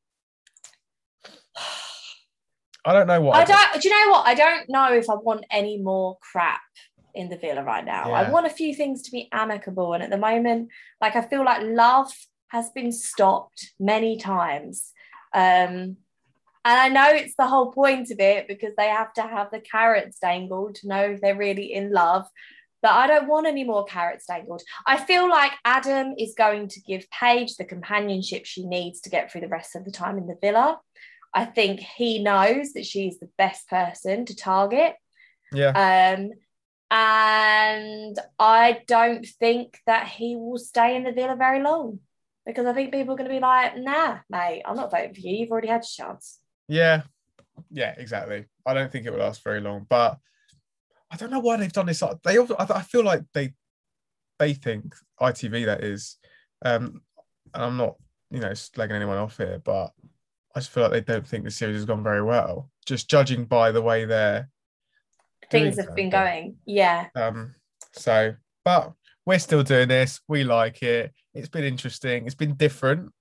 I 2.86 2.94
don't 2.94 3.08
know 3.08 3.22
what. 3.22 3.36
I 3.36 3.46
don't 3.46 3.82
do 3.82 3.90
you 3.90 4.06
know 4.06 4.12
what? 4.12 4.28
I 4.28 4.36
don't 4.36 4.70
know 4.70 4.94
if 4.94 5.10
I 5.10 5.16
want 5.16 5.46
any 5.52 5.78
more 5.78 6.18
crap 6.22 6.62
in 7.16 7.30
the 7.30 7.38
villa 7.38 7.64
right 7.64 7.86
now. 7.86 8.12
I 8.12 8.30
want 8.30 8.46
a 8.46 8.50
few 8.52 8.76
things 8.76 9.02
to 9.04 9.12
be 9.12 9.30
amicable. 9.32 9.94
And 9.94 10.04
at 10.04 10.10
the 10.10 10.18
moment, 10.18 10.70
like 11.02 11.16
I 11.16 11.22
feel 11.22 11.44
like 11.46 11.62
love 11.64 12.12
has 12.50 12.70
been 12.72 12.92
stopped 12.92 13.74
many 13.80 14.18
times. 14.18 14.92
Um 15.34 15.98
and 16.68 16.80
I 16.80 16.90
know 16.90 17.10
it's 17.10 17.36
the 17.38 17.48
whole 17.48 17.72
point 17.72 18.10
of 18.10 18.20
it 18.20 18.48
because 18.48 18.74
they 18.76 18.88
have 18.88 19.14
to 19.14 19.22
have 19.22 19.52
the 19.52 19.60
carrots 19.60 20.18
dangled 20.20 20.76
to 20.76 20.88
know 20.88 21.12
if 21.12 21.22
they're 21.22 21.38
really 21.38 21.72
in 21.74 21.92
love. 21.92 22.26
But 22.82 22.94
I 22.94 23.08
don't 23.08 23.28
want 23.28 23.46
any 23.48 23.64
more 23.64 23.86
carrots 23.86 24.26
dangled. 24.28 24.64
I 24.86 24.98
feel 24.98 25.30
like 25.30 25.52
Adam 25.64 26.16
is 26.18 26.34
going 26.36 26.68
to 26.70 26.82
give 26.82 27.10
Paige 27.12 27.56
the 27.56 27.66
companionship 27.66 28.46
she 28.46 28.66
needs 28.66 29.00
to 29.02 29.10
get 29.10 29.32
through 29.32 29.42
the 29.42 29.48
rest 29.48 29.76
of 29.76 29.86
the 29.86 29.92
time 29.92 30.18
in 30.18 30.28
the 30.28 30.38
villa. 30.42 30.80
I 31.36 31.46
think 31.46 31.82
he 31.82 32.24
knows 32.24 32.74
that 32.74 32.86
she's 32.86 33.20
the 33.20 33.30
best 33.38 33.68
person 33.70 34.26
to 34.26 34.36
target. 34.36 34.96
Yeah, 35.52 36.16
Um, 36.18 36.32
and 36.98 38.18
I 38.40 38.80
don't 38.88 39.26
think 39.26 39.80
that 39.86 40.08
he 40.08 40.38
will 40.38 40.58
stay 40.58 40.96
in 40.96 41.04
the 41.04 41.12
villa 41.12 41.36
very 41.36 41.62
long 41.62 42.00
because 42.46 42.66
I 42.66 42.72
think 42.72 42.94
people 42.94 43.16
are 43.16 43.18
going 43.18 43.30
to 43.30 43.36
be 43.36 43.42
like, 43.42 43.78
nah, 43.78 44.20
mate, 44.30 44.62
I'm 44.66 44.78
not 44.78 44.92
voting 44.92 45.14
for 45.14 45.20
you. 45.20 45.36
You've 45.36 45.52
already 45.52 45.68
had 45.68 45.84
your 45.84 46.08
chance. 46.08 46.40
yeah, 46.70 47.02
yeah, 47.70 47.96
exactly. 47.98 48.46
I 48.66 48.74
don't 48.74 48.90
think 48.90 49.06
it 49.06 49.10
will 49.10 49.20
last 49.20 49.44
very 49.44 49.60
long, 49.60 49.86
but 49.90 50.18
I 51.12 51.18
don't 51.18 51.32
know 51.32 51.40
why 51.40 51.58
they've 51.58 51.74
done 51.74 51.88
this. 51.88 52.02
They, 52.24 52.38
I 52.40 52.82
feel 52.84 53.04
like 53.04 53.24
they, 53.34 53.54
they 54.40 54.54
think 54.54 54.96
ITV 55.20 55.66
that 55.66 55.84
is, 55.84 56.16
um, 56.64 57.02
and 57.54 57.64
I'm 57.64 57.76
not, 57.76 57.96
you 58.32 58.40
know, 58.40 58.52
slagging 58.52 58.92
anyone 58.92 59.18
off 59.18 59.36
here, 59.36 59.62
but 59.66 59.92
I 60.56 60.60
just 60.60 60.72
feel 60.72 60.84
like 60.84 60.94
they 60.94 61.14
don't 61.14 61.28
think 61.28 61.44
the 61.44 61.52
series 61.52 61.76
has 61.76 61.86
gone 61.86 62.04
very 62.04 62.24
well. 62.24 62.70
Just 62.86 63.10
judging 63.10 63.44
by 63.44 63.74
the 63.74 63.82
way 63.82 64.06
they're 64.06 64.50
Things 65.50 65.78
have 65.78 65.96
been 65.96 66.10
going. 66.10 66.58
Yeah. 66.66 67.08
Um, 67.16 67.56
so, 67.94 68.36
but 68.64 68.94
we're 69.26 69.40
still 69.40 69.64
doing 69.64 69.88
this. 69.88 70.20
We 70.28 70.44
like 70.44 70.84
it. 70.84 71.12
It's 71.34 71.50
been 71.50 71.64
interesting. 71.64 72.26
It's 72.26 72.36
been 72.36 72.56
different, 72.56 73.12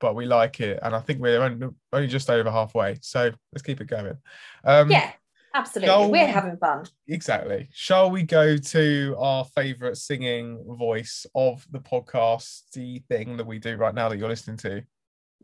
but 0.00 0.14
we 0.14 0.26
like 0.26 0.60
it. 0.60 0.78
And 0.82 0.94
I 0.94 1.00
think 1.00 1.20
we're 1.20 1.42
only, 1.42 1.68
only 1.92 2.06
just 2.08 2.30
over 2.30 2.50
halfway. 2.50 2.98
So 3.02 3.30
let's 3.52 3.62
keep 3.62 3.80
it 3.80 3.86
going. 3.86 4.16
Um, 4.64 4.90
Yeah, 4.90 5.12
absolutely. 5.54 6.06
We're 6.06 6.26
we- 6.26 6.32
having 6.32 6.56
fun. 6.56 6.86
Exactly. 7.08 7.68
Shall 7.72 8.10
we 8.10 8.22
go 8.22 8.56
to 8.56 9.16
our 9.18 9.44
favorite 9.44 9.96
singing 9.96 10.64
voice 10.78 11.26
of 11.34 11.66
the 11.70 11.80
podcasty 11.80 13.04
thing 13.06 13.36
that 13.36 13.46
we 13.46 13.58
do 13.58 13.76
right 13.76 13.94
now 13.94 14.08
that 14.08 14.18
you're 14.18 14.28
listening 14.28 14.56
to? 14.58 14.82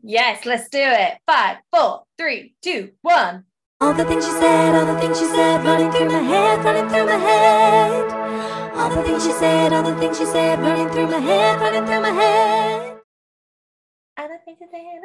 Yes, 0.03 0.45
let's 0.45 0.67
do 0.69 0.79
it. 0.81 1.19
Five, 1.27 1.57
four, 1.71 2.03
three, 2.17 2.55
two, 2.63 2.91
one. 3.01 3.43
All 3.81 3.93
the 3.95 4.05
things 4.05 4.23
she 4.25 4.31
said, 4.31 4.75
all 4.75 4.85
the 4.85 4.99
things 5.01 5.17
she 5.17 5.25
said, 5.25 5.63
running 5.65 5.91
through 5.91 6.07
my 6.07 6.19
head, 6.19 6.63
running 6.63 6.87
through 6.87 7.05
my 7.05 7.15
head. 7.15 8.11
All 8.75 8.89
the 8.91 9.01
things 9.01 9.23
she 9.25 9.31
said, 9.31 9.73
all 9.73 9.81
the 9.81 9.95
things 9.97 10.19
she 10.19 10.25
said, 10.25 10.59
running 10.59 10.87
through 10.89 11.07
my 11.07 11.17
head, 11.17 11.59
running 11.59 11.85
through 11.87 12.01
my 12.01 12.09
head. 12.09 12.99
And 14.17 14.33
I 14.33 14.37
think 14.37 14.59
that 14.59 14.71
they- 14.71 14.99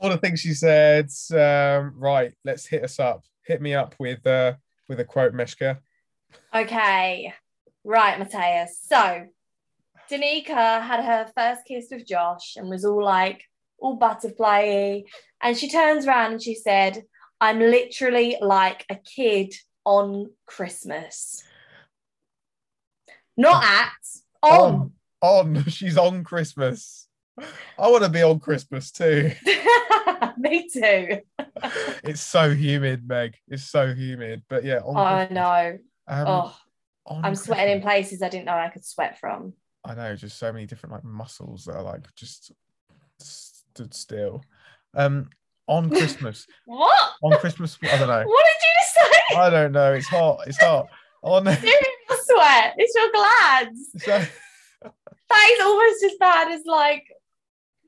All 0.00 0.10
the 0.10 0.18
things 0.18 0.40
she 0.40 0.52
said. 0.52 1.10
Um, 1.30 1.94
right, 1.96 2.34
let's 2.44 2.66
hit 2.66 2.82
us 2.82 2.98
up. 2.98 3.24
Hit 3.44 3.62
me 3.62 3.72
up 3.74 3.94
with 4.00 4.26
uh, 4.26 4.54
with 4.88 4.98
a 5.00 5.04
quote, 5.04 5.32
Meshka. 5.32 5.78
Okay, 6.54 7.32
right, 7.84 8.18
Matthias. 8.18 8.78
So, 8.82 9.26
Danica 10.10 10.82
had 10.82 11.04
her 11.04 11.30
first 11.36 11.64
kiss 11.66 11.86
with 11.90 12.04
Josh 12.06 12.56
and 12.56 12.68
was 12.68 12.84
all 12.84 13.02
like, 13.02 13.44
all 13.78 13.96
butterfly 13.96 15.00
And 15.42 15.56
she 15.56 15.68
turns 15.68 16.06
around 16.06 16.32
and 16.32 16.42
she 16.42 16.54
said, 16.54 17.02
I'm 17.40 17.58
literally 17.58 18.38
like 18.40 18.84
a 18.88 18.96
kid 18.96 19.54
on 19.84 20.30
Christmas. 20.46 21.42
Not 23.36 23.62
at, 23.62 23.90
on. 24.42 24.92
on. 25.20 25.64
She's 25.68 25.98
on 25.98 26.24
Christmas. 26.24 27.06
I 27.78 27.88
want 27.88 28.02
to 28.04 28.08
be 28.10 28.22
on 28.22 28.40
Christmas 28.40 28.90
too. 28.90 29.32
Me 30.38 30.68
too. 30.68 31.20
It's 32.04 32.20
so 32.20 32.50
humid, 32.50 33.08
Meg. 33.08 33.34
It's 33.48 33.64
so 33.64 33.92
humid. 33.94 34.42
But 34.48 34.64
yeah, 34.64 34.78
on 34.84 34.96
I 34.96 35.26
Christmas. 35.26 35.34
know. 35.34 35.78
Um, 36.08 36.26
Oh, 36.28 37.20
I'm 37.22 37.34
sweating 37.34 37.76
in 37.76 37.82
places 37.82 38.22
I 38.22 38.28
didn't 38.28 38.46
know 38.46 38.52
I 38.52 38.68
could 38.68 38.84
sweat 38.84 39.18
from. 39.18 39.54
I 39.84 39.94
know, 39.94 40.14
just 40.16 40.38
so 40.38 40.52
many 40.52 40.66
different 40.66 40.92
like 40.92 41.04
muscles 41.04 41.64
that 41.64 41.76
are 41.76 41.82
like 41.82 42.02
just 42.14 42.52
stood 43.76 43.94
still. 43.94 44.42
Um, 44.94 45.28
on 45.68 45.90
Christmas, 45.98 46.46
What? 46.64 46.98
on 47.22 47.38
Christmas, 47.38 47.76
I 47.82 47.98
don't 47.98 48.08
know. 48.08 48.24
What 48.26 48.44
did 48.46 48.62
you 48.62 48.72
just 48.80 48.94
say? 48.94 49.36
I 49.36 49.50
don't 49.50 49.72
know. 49.72 49.92
It's 49.92 50.06
hot. 50.08 50.40
It's 50.46 50.58
hot. 50.60 50.86
On 51.22 51.44
You're 51.44 52.18
sweat. 52.24 52.74
It's 52.78 52.94
your 52.94 53.10
glands. 53.12 53.90
so, 53.98 54.22
That 55.28 55.48
is 55.52 55.60
almost 55.60 56.04
as 56.04 56.12
bad 56.20 56.52
as 56.52 56.62
like 56.64 57.04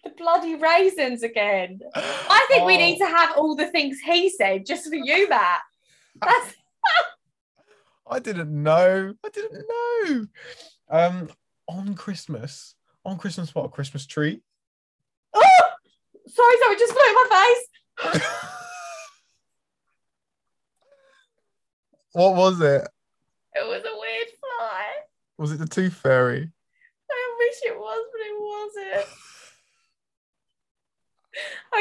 the 0.04 0.10
bloody 0.10 0.56
raisins 0.56 1.22
again. 1.22 1.80
I 1.94 2.44
think 2.48 2.66
we 2.66 2.74
Oh, 2.74 2.78
need 2.78 2.98
to 2.98 3.06
have 3.06 3.36
all 3.36 3.54
the 3.54 3.68
things 3.68 3.98
he 4.00 4.28
said 4.28 4.66
just 4.66 4.88
for 4.88 4.94
you, 4.96 5.28
Matt. 5.28 5.60
That's 6.20 6.54
I 8.10 8.18
didn't 8.18 8.50
know. 8.62 9.14
I 9.24 9.28
didn't 9.28 9.64
know. 9.68 10.26
Um, 10.90 11.28
on 11.68 11.94
Christmas, 11.94 12.74
on 13.04 13.18
Christmas, 13.18 13.54
what 13.54 13.66
a 13.66 13.68
Christmas 13.68 14.06
tree. 14.06 14.40
Oh! 15.34 15.42
Sorry, 16.28 16.56
sorry, 16.62 16.76
just 16.76 16.92
blew 16.92 17.08
in 17.08 17.14
my 17.14 17.26
face. 17.30 17.64
what 22.12 22.34
was 22.36 22.60
it? 22.60 22.86
It 23.54 23.66
was 23.66 23.82
a 23.82 23.98
weird 23.98 24.28
fly. 24.40 24.84
Was 25.38 25.52
it 25.52 25.58
the 25.58 25.66
Tooth 25.66 25.94
Fairy? 25.94 26.50
I 27.10 27.36
wish 27.38 27.56
it 27.64 27.78
was, 27.78 28.06
but 28.12 28.20
it 28.20 28.36
wasn't. 28.38 29.06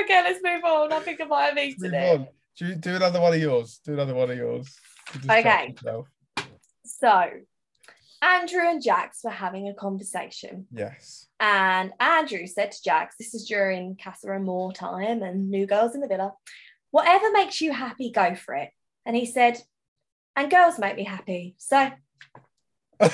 Okay, 0.03 0.21
let's 0.23 0.39
move 0.43 0.63
on. 0.63 0.93
I 0.93 0.99
think 0.99 1.19
I 1.21 1.25
might 1.25 1.47
have 1.47 1.57
eaten 1.57 1.93
it. 1.93 2.33
Do, 2.57 2.75
do 2.75 2.95
another 2.95 3.21
one 3.21 3.33
of 3.33 3.39
yours. 3.39 3.79
Do 3.83 3.93
another 3.93 4.15
one 4.15 4.31
of 4.31 4.38
yours. 4.38 4.75
Okay. 5.29 5.75
So, 6.83 7.29
Andrew 8.21 8.62
and 8.62 8.82
Jax 8.82 9.19
were 9.23 9.30
having 9.30 9.67
a 9.67 9.73
conversation, 9.73 10.65
Yes. 10.71 11.27
and 11.39 11.93
Andrew 11.99 12.47
said 12.47 12.71
to 12.71 12.84
Jax, 12.84 13.15
This 13.17 13.34
is 13.36 13.45
during 13.45 13.95
Casa 13.95 14.32
Amor 14.32 14.71
time 14.73 15.21
and 15.21 15.49
New 15.49 15.67
Girls 15.67 15.93
in 15.93 16.01
the 16.01 16.08
Villa, 16.08 16.34
whatever 16.91 17.32
makes 17.32 17.62
you 17.62 17.71
happy, 17.71 18.12
go 18.12 18.34
for 18.36 18.56
it. 18.56 18.69
And 19.06 19.15
he 19.15 19.25
said, 19.25 19.62
And 20.36 20.49
girls 20.49 20.80
make 20.80 20.95
me 20.95 21.03
happy. 21.03 21.56
So, 21.58 21.91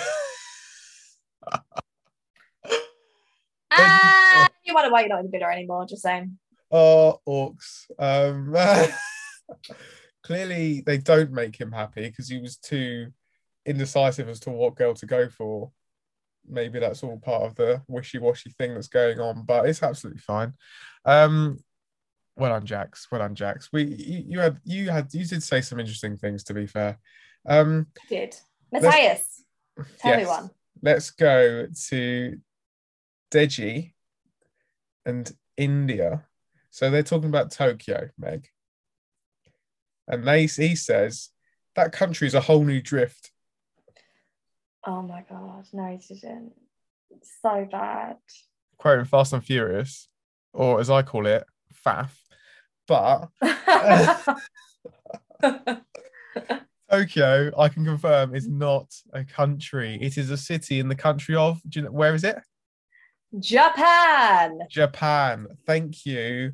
ah, 3.71 4.49
you 4.63 4.73
wonder 4.73 4.91
why 4.91 5.01
you're 5.01 5.09
not 5.09 5.19
in 5.19 5.25
the 5.25 5.37
Villa 5.37 5.51
anymore, 5.51 5.85
just 5.85 6.01
saying. 6.03 6.37
Oh, 6.71 7.19
orcs. 7.27 7.85
Um, 7.99 8.55
clearly, 10.23 10.81
they 10.81 10.97
don't 10.97 11.31
make 11.31 11.59
him 11.59 11.71
happy 11.71 12.03
because 12.03 12.29
he 12.29 12.39
was 12.39 12.57
too 12.57 13.11
indecisive 13.65 14.29
as 14.29 14.39
to 14.41 14.49
what 14.49 14.75
girl 14.75 14.93
to 14.95 15.05
go 15.05 15.29
for. 15.29 15.71
Maybe 16.47 16.79
that's 16.79 17.03
all 17.03 17.17
part 17.17 17.43
of 17.43 17.55
the 17.55 17.81
wishy-washy 17.87 18.51
thing 18.57 18.73
that's 18.73 18.87
going 18.87 19.19
on, 19.19 19.43
but 19.45 19.65
it's 19.67 19.81
absolutely 19.81 20.19
fine. 20.19 20.53
Um, 21.05 21.59
well 22.35 22.51
done, 22.51 22.65
Jax. 22.65 23.07
Well 23.11 23.21
done, 23.21 23.35
Jax. 23.35 23.69
We 23.71 23.83
you, 23.83 24.23
you 24.27 24.39
had 24.39 24.59
you 24.63 24.89
had 24.89 25.13
you 25.13 25.25
did 25.25 25.43
say 25.43 25.61
some 25.61 25.79
interesting 25.79 26.17
things. 26.17 26.43
To 26.45 26.53
be 26.53 26.65
fair, 26.65 26.97
um, 27.47 27.87
Did. 28.09 28.35
Matthias, 28.71 29.43
tell 29.99 30.17
me 30.17 30.25
one. 30.25 30.49
let's 30.81 31.11
go 31.11 31.67
to 31.89 32.37
Deji 33.31 33.93
and 35.05 35.31
Indiyah. 35.59 36.23
So 36.71 36.89
they're 36.89 37.03
talking 37.03 37.29
about 37.29 37.51
Tokyo, 37.51 38.09
Meg. 38.17 38.47
And 40.07 40.27
they 40.27 40.47
he 40.47 40.75
says 40.75 41.29
that 41.75 41.91
country 41.91 42.27
is 42.27 42.33
a 42.33 42.41
whole 42.41 42.63
new 42.63 42.81
drift. 42.81 43.31
Oh 44.85 45.01
my 45.01 45.23
God, 45.29 45.65
no, 45.71 45.97
he 45.99 46.15
didn't. 46.15 46.53
It's 47.11 47.31
so 47.41 47.67
bad. 47.71 48.17
Quoting 48.77 49.05
Fast 49.05 49.33
and 49.33 49.43
Furious, 49.43 50.09
or 50.51 50.79
as 50.79 50.89
I 50.89 51.03
call 51.03 51.25
it, 51.25 51.45
faff. 51.85 52.09
But 52.85 53.29
Tokyo, 56.91 57.51
I 57.57 57.69
can 57.69 57.85
confirm, 57.85 58.35
is 58.35 58.47
not 58.47 58.93
a 59.13 59.23
country. 59.23 59.97
It 60.01 60.17
is 60.17 60.29
a 60.29 60.37
city 60.37 60.79
in 60.79 60.89
the 60.89 60.95
country 60.95 61.35
of. 61.35 61.61
Do 61.67 61.79
you 61.79 61.85
know, 61.85 61.91
where 61.91 62.13
is 62.13 62.23
it? 62.23 62.37
Japan. 63.39 64.59
Japan. 64.69 65.47
Thank 65.65 66.05
you. 66.05 66.53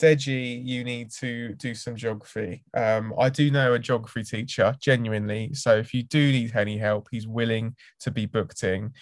Deji, 0.00 0.64
you 0.64 0.82
need 0.82 1.10
to 1.18 1.54
do 1.54 1.74
some 1.74 1.96
geography. 1.96 2.64
Um, 2.74 3.14
I 3.18 3.28
do 3.28 3.50
know 3.50 3.74
a 3.74 3.78
geography 3.78 4.24
teacher, 4.24 4.74
genuinely. 4.80 5.54
So 5.54 5.76
if 5.76 5.94
you 5.94 6.02
do 6.02 6.32
need 6.32 6.54
any 6.56 6.78
help, 6.78 7.08
he's 7.10 7.28
willing 7.28 7.76
to 8.00 8.10
be 8.10 8.26
booked 8.26 8.64
in. 8.64 8.92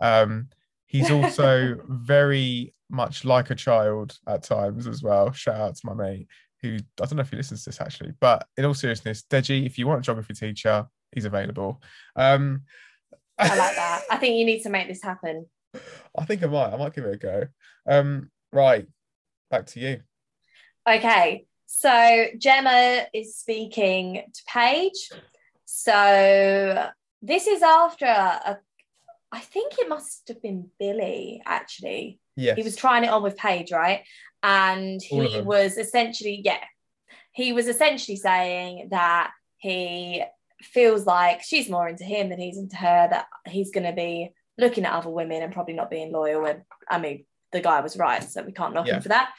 Um, 0.00 0.48
he's 0.86 1.10
also 1.10 1.76
very 1.88 2.74
much 2.90 3.24
like 3.24 3.50
a 3.50 3.54
child 3.54 4.18
at 4.28 4.42
times 4.42 4.86
as 4.86 5.02
well. 5.02 5.32
Shout 5.32 5.56
out 5.56 5.76
to 5.76 5.86
my 5.86 5.94
mate 5.94 6.28
who 6.62 6.76
I 7.00 7.06
don't 7.06 7.16
know 7.16 7.22
if 7.22 7.30
he 7.30 7.36
listens 7.36 7.64
to 7.64 7.70
this 7.70 7.80
actually, 7.80 8.12
but 8.20 8.46
in 8.56 8.64
all 8.64 8.74
seriousness, 8.74 9.24
Deji, 9.28 9.66
if 9.66 9.78
you 9.78 9.86
want 9.86 10.00
a 10.00 10.02
geography 10.02 10.34
teacher, 10.34 10.86
he's 11.10 11.24
available. 11.24 11.82
Um, 12.14 12.62
I 13.38 13.48
like 13.56 13.74
that. 13.74 14.02
I 14.10 14.16
think 14.16 14.36
you 14.36 14.44
need 14.44 14.62
to 14.62 14.70
make 14.70 14.86
this 14.86 15.02
happen. 15.02 15.46
I 16.18 16.24
think 16.24 16.42
I 16.42 16.46
might. 16.46 16.72
I 16.72 16.76
might 16.76 16.94
give 16.94 17.04
it 17.04 17.14
a 17.14 17.18
go. 17.18 17.46
Um, 17.88 18.30
right, 18.52 18.86
back 19.50 19.66
to 19.66 19.80
you. 19.80 20.00
Okay, 20.88 21.46
so 21.66 22.26
Gemma 22.38 23.06
is 23.14 23.36
speaking 23.36 24.24
to 24.32 24.42
Paige. 24.48 25.10
So 25.64 26.88
this 27.22 27.46
is 27.46 27.62
after 27.62 28.06
a, 28.06 28.58
I 29.30 29.38
think 29.40 29.74
it 29.78 29.88
must 29.88 30.28
have 30.28 30.42
been 30.42 30.70
Billy 30.78 31.40
actually. 31.46 32.18
Yes. 32.36 32.56
He 32.56 32.62
was 32.62 32.76
trying 32.76 33.04
it 33.04 33.10
on 33.10 33.22
with 33.22 33.36
Paige, 33.36 33.70
right? 33.72 34.02
And 34.42 35.00
he 35.00 35.40
was 35.40 35.78
essentially, 35.78 36.42
yeah, 36.44 36.58
he 37.32 37.52
was 37.52 37.68
essentially 37.68 38.16
saying 38.16 38.88
that 38.90 39.30
he 39.58 40.24
feels 40.62 41.06
like 41.06 41.42
she's 41.42 41.68
more 41.70 41.88
into 41.88 42.04
him 42.04 42.28
than 42.28 42.40
he's 42.40 42.58
into 42.58 42.76
her, 42.76 43.08
that 43.10 43.26
he's 43.46 43.70
going 43.70 43.86
to 43.86 43.92
be 43.92 44.32
looking 44.58 44.84
at 44.84 44.92
other 44.92 45.10
women 45.10 45.42
and 45.42 45.52
probably 45.52 45.74
not 45.74 45.90
being 45.90 46.12
loyal. 46.12 46.44
And 46.44 46.62
I 46.90 46.98
mean, 46.98 47.24
the 47.52 47.60
guy 47.60 47.80
was 47.80 47.96
right, 47.96 48.22
so 48.22 48.42
we 48.42 48.52
can't 48.52 48.74
knock 48.74 48.86
Yeah. 48.88 48.96
him 48.96 49.02
for 49.02 49.08
that. 49.10 49.30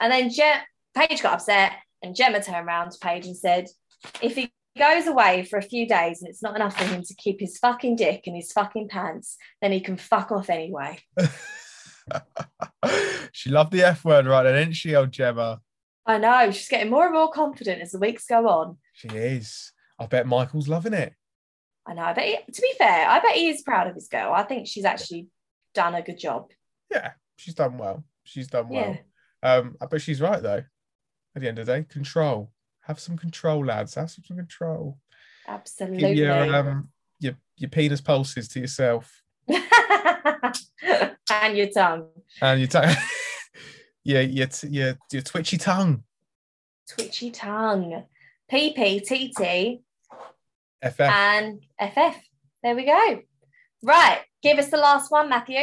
And 0.00 0.12
then 0.12 0.30
Je- 0.30 0.62
Paige 0.94 1.22
got 1.22 1.34
upset, 1.34 1.72
and 2.02 2.14
Gemma 2.14 2.42
turned 2.42 2.66
around 2.66 2.90
to 2.90 2.98
Paige 2.98 3.26
and 3.26 3.36
said, 3.36 3.68
if 4.20 4.34
he 4.36 4.52
goes 4.76 5.06
away 5.06 5.44
for 5.44 5.58
a 5.58 5.62
few 5.62 5.86
days 5.86 6.20
and 6.20 6.28
it's 6.28 6.42
not 6.42 6.56
enough 6.56 6.76
for 6.76 6.84
him 6.84 7.02
to 7.02 7.14
keep 7.14 7.40
his 7.40 7.58
fucking 7.58 7.96
dick 7.96 8.26
in 8.26 8.34
his 8.34 8.52
fucking 8.52 8.88
pants, 8.88 9.36
then 9.62 9.72
he 9.72 9.80
can 9.80 9.96
fuck 9.96 10.32
off 10.32 10.50
anyway. 10.50 10.98
she 13.32 13.50
loved 13.50 13.72
the 13.72 13.82
F 13.82 14.04
word 14.04 14.26
right 14.26 14.42
then, 14.42 14.54
didn't 14.54 14.74
she, 14.74 14.94
old 14.94 15.12
Gemma? 15.12 15.60
I 16.06 16.18
know, 16.18 16.50
she's 16.50 16.68
getting 16.68 16.90
more 16.90 17.04
and 17.04 17.14
more 17.14 17.30
confident 17.30 17.80
as 17.80 17.92
the 17.92 17.98
weeks 17.98 18.26
go 18.26 18.46
on. 18.48 18.76
She 18.92 19.08
is. 19.08 19.72
I 19.98 20.06
bet 20.06 20.26
Michael's 20.26 20.68
loving 20.68 20.92
it. 20.92 21.14
I 21.86 21.94
know. 21.94 22.02
I 22.02 22.12
bet. 22.12 22.24
He, 22.24 22.52
to 22.52 22.62
be 22.62 22.72
fair, 22.78 23.08
I 23.08 23.20
bet 23.20 23.36
he 23.36 23.48
is 23.48 23.62
proud 23.62 23.86
of 23.88 23.94
his 23.94 24.08
girl. 24.08 24.32
I 24.32 24.42
think 24.42 24.66
she's 24.66 24.84
actually 24.84 25.28
done 25.74 25.94
a 25.94 26.02
good 26.02 26.18
job. 26.18 26.50
Yeah, 26.90 27.12
she's 27.36 27.54
done 27.54 27.78
well. 27.78 28.04
She's 28.24 28.48
done 28.48 28.68
well. 28.68 28.98
Yeah. 29.42 29.54
Um, 29.56 29.76
but 29.90 30.00
she's 30.00 30.20
right 30.20 30.42
though. 30.42 30.62
At 31.34 31.42
the 31.42 31.48
end 31.48 31.58
of 31.58 31.66
the 31.66 31.72
day, 31.72 31.84
control. 31.88 32.52
Have 32.82 33.00
some 33.00 33.16
control, 33.16 33.64
lads. 33.64 33.94
Have 33.94 34.10
some 34.10 34.36
control. 34.36 34.98
Absolutely. 35.48 36.00
Keep 36.00 36.16
your 36.16 36.54
um 36.54 36.88
your 37.20 37.34
your 37.56 37.70
penis 37.70 38.00
pulses 38.00 38.48
to 38.48 38.60
yourself 38.60 39.22
and 39.48 39.62
your 41.56 41.68
tongue, 41.68 42.08
and 42.40 42.60
your 42.60 42.68
tongue. 42.68 42.94
yeah, 44.04 44.20
your, 44.20 44.48
your 44.68 44.98
your 45.10 45.22
twitchy 45.22 45.56
tongue. 45.56 46.04
twitchy 46.88 47.30
tongue, 47.30 48.04
PP, 48.50 49.02
TT, 49.02 49.80
FF. 50.82 51.00
and 51.00 51.60
FF. 51.80 52.16
There 52.62 52.76
we 52.76 52.84
go. 52.84 53.20
Right. 53.82 54.20
Give 54.42 54.58
us 54.58 54.68
the 54.68 54.76
last 54.76 55.10
one, 55.10 55.28
Matthew. 55.28 55.60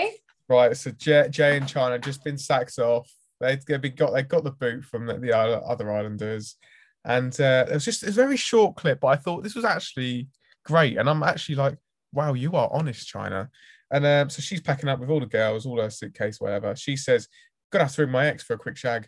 Right, 0.50 0.76
so 0.76 0.92
Jay, 0.92 1.28
Jay 1.30 1.56
and 1.56 1.66
Chyna 1.66 2.04
just 2.04 2.24
been 2.24 2.38
sacked 2.38 2.78
off. 2.78 3.10
They 3.42 3.58
they 3.68 3.78
been 3.78 3.96
got 3.96 4.14
they 4.14 4.24
got 4.24 4.44
the 4.44 4.52
boot 4.52 4.86
from 4.86 5.06
the, 5.06 5.16
the 5.18 5.36
other 5.38 5.92
islanders, 5.92 6.56
and 7.04 7.38
uh, 7.42 7.66
it 7.70 7.74
was 7.74 7.86
just 7.86 8.04
a 8.04 8.12
very 8.12 8.38
short 8.38 8.76
clip. 8.76 9.00
But 9.02 9.08
I 9.08 9.16
thought 9.18 9.44
this 9.44 9.56
was 9.56 9.66
actually 9.66 10.28
great, 10.66 10.98
and 10.98 11.10
I'm 11.10 11.24
actually 11.24 11.56
like, 11.56 11.78
wow, 12.14 12.34
you 12.34 12.54
are 12.56 12.70
honest, 12.72 13.12
Chyna. 13.14 13.50
And 13.92 14.06
um, 14.06 14.30
so 14.30 14.42
she's 14.42 14.62
packing 14.62 14.88
up 14.90 15.00
with 15.00 15.10
all 15.10 15.20
the 15.20 15.26
girls, 15.26 15.66
all 15.66 15.82
her 15.82 15.90
suitcase, 15.90 16.40
whatever. 16.40 16.76
She 16.76 16.96
says, 16.96 17.28
"Gonna 17.72 17.84
have 17.86 17.94
to 17.96 18.04
ring 18.04 18.12
my 18.12 18.28
ex 18.28 18.44
for 18.44 18.54
a 18.54 18.58
quick 18.58 18.78
shag." 18.78 19.08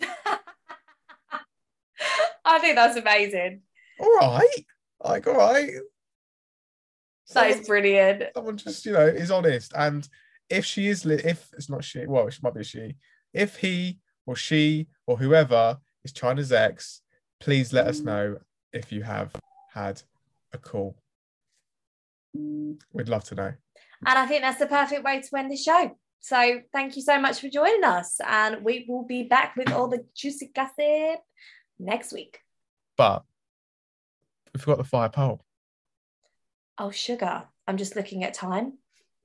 I 2.44 2.58
think 2.58 2.76
that's 2.76 2.96
amazing. 2.96 3.60
All 4.00 4.12
right, 4.16 4.66
like 5.04 5.26
all 5.26 5.34
right. 5.36 5.70
That 7.34 7.42
Someone- 7.44 7.58
is 7.60 7.66
brilliant. 7.66 8.22
someone 8.34 8.56
just 8.56 8.84
you 8.84 8.92
know 8.92 9.06
is 9.06 9.30
honest 9.30 9.72
and 9.76 10.06
if 10.50 10.66
she 10.66 10.88
is 10.88 11.06
li- 11.06 11.20
if 11.24 11.48
it's 11.54 11.70
not 11.70 11.82
she 11.82 12.04
well 12.04 12.26
it 12.26 12.36
might 12.42 12.52
be 12.54 12.62
she 12.64 12.94
if 13.32 13.56
he 13.56 13.98
or 14.26 14.36
she 14.36 14.86
or 15.06 15.16
whoever 15.16 15.78
is 16.04 16.12
Chyna's 16.12 16.52
ex 16.52 17.00
please 17.40 17.72
let 17.72 17.86
us 17.86 18.00
know 18.00 18.38
if 18.72 18.92
you 18.92 19.02
have 19.02 19.32
had 19.72 20.02
a 20.52 20.58
call 20.58 20.96
we'd 22.34 23.08
love 23.08 23.24
to 23.24 23.34
know 23.34 23.52
And 24.06 24.18
I 24.18 24.26
think 24.26 24.42
that's 24.42 24.58
the 24.58 24.66
perfect 24.66 25.04
way 25.04 25.20
to 25.20 25.36
end 25.36 25.50
the 25.50 25.56
show. 25.56 25.96
So 26.20 26.60
thank 26.72 26.96
you 26.96 27.02
so 27.02 27.20
much 27.20 27.40
for 27.40 27.48
joining 27.48 27.84
us. 27.84 28.20
And 28.26 28.64
we 28.64 28.84
will 28.88 29.04
be 29.04 29.24
back 29.24 29.54
with 29.56 29.70
all 29.72 29.88
the 29.88 30.04
juicy 30.16 30.50
gossip 30.54 31.20
next 31.78 32.12
week. 32.12 32.38
but 32.96 33.24
we 34.52 34.60
forgot 34.60 34.78
the 34.78 34.84
fire 34.84 35.08
pole. 35.08 35.44
Oh, 36.78 36.90
sugar. 36.90 37.44
I'm 37.66 37.76
just 37.76 37.96
looking 37.96 38.24
at 38.24 38.34
time. 38.34 38.78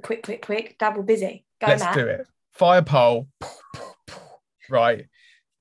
Quick, 0.03 0.23
quick, 0.23 0.41
quick. 0.45 0.77
Double 0.77 1.03
busy. 1.03 1.45
Go, 1.59 1.67
let's 1.67 1.84
Matt. 1.84 1.95
do 1.95 2.05
it 2.07 2.27
fire 2.57 2.81
poll 2.81 3.27
right 4.70 5.05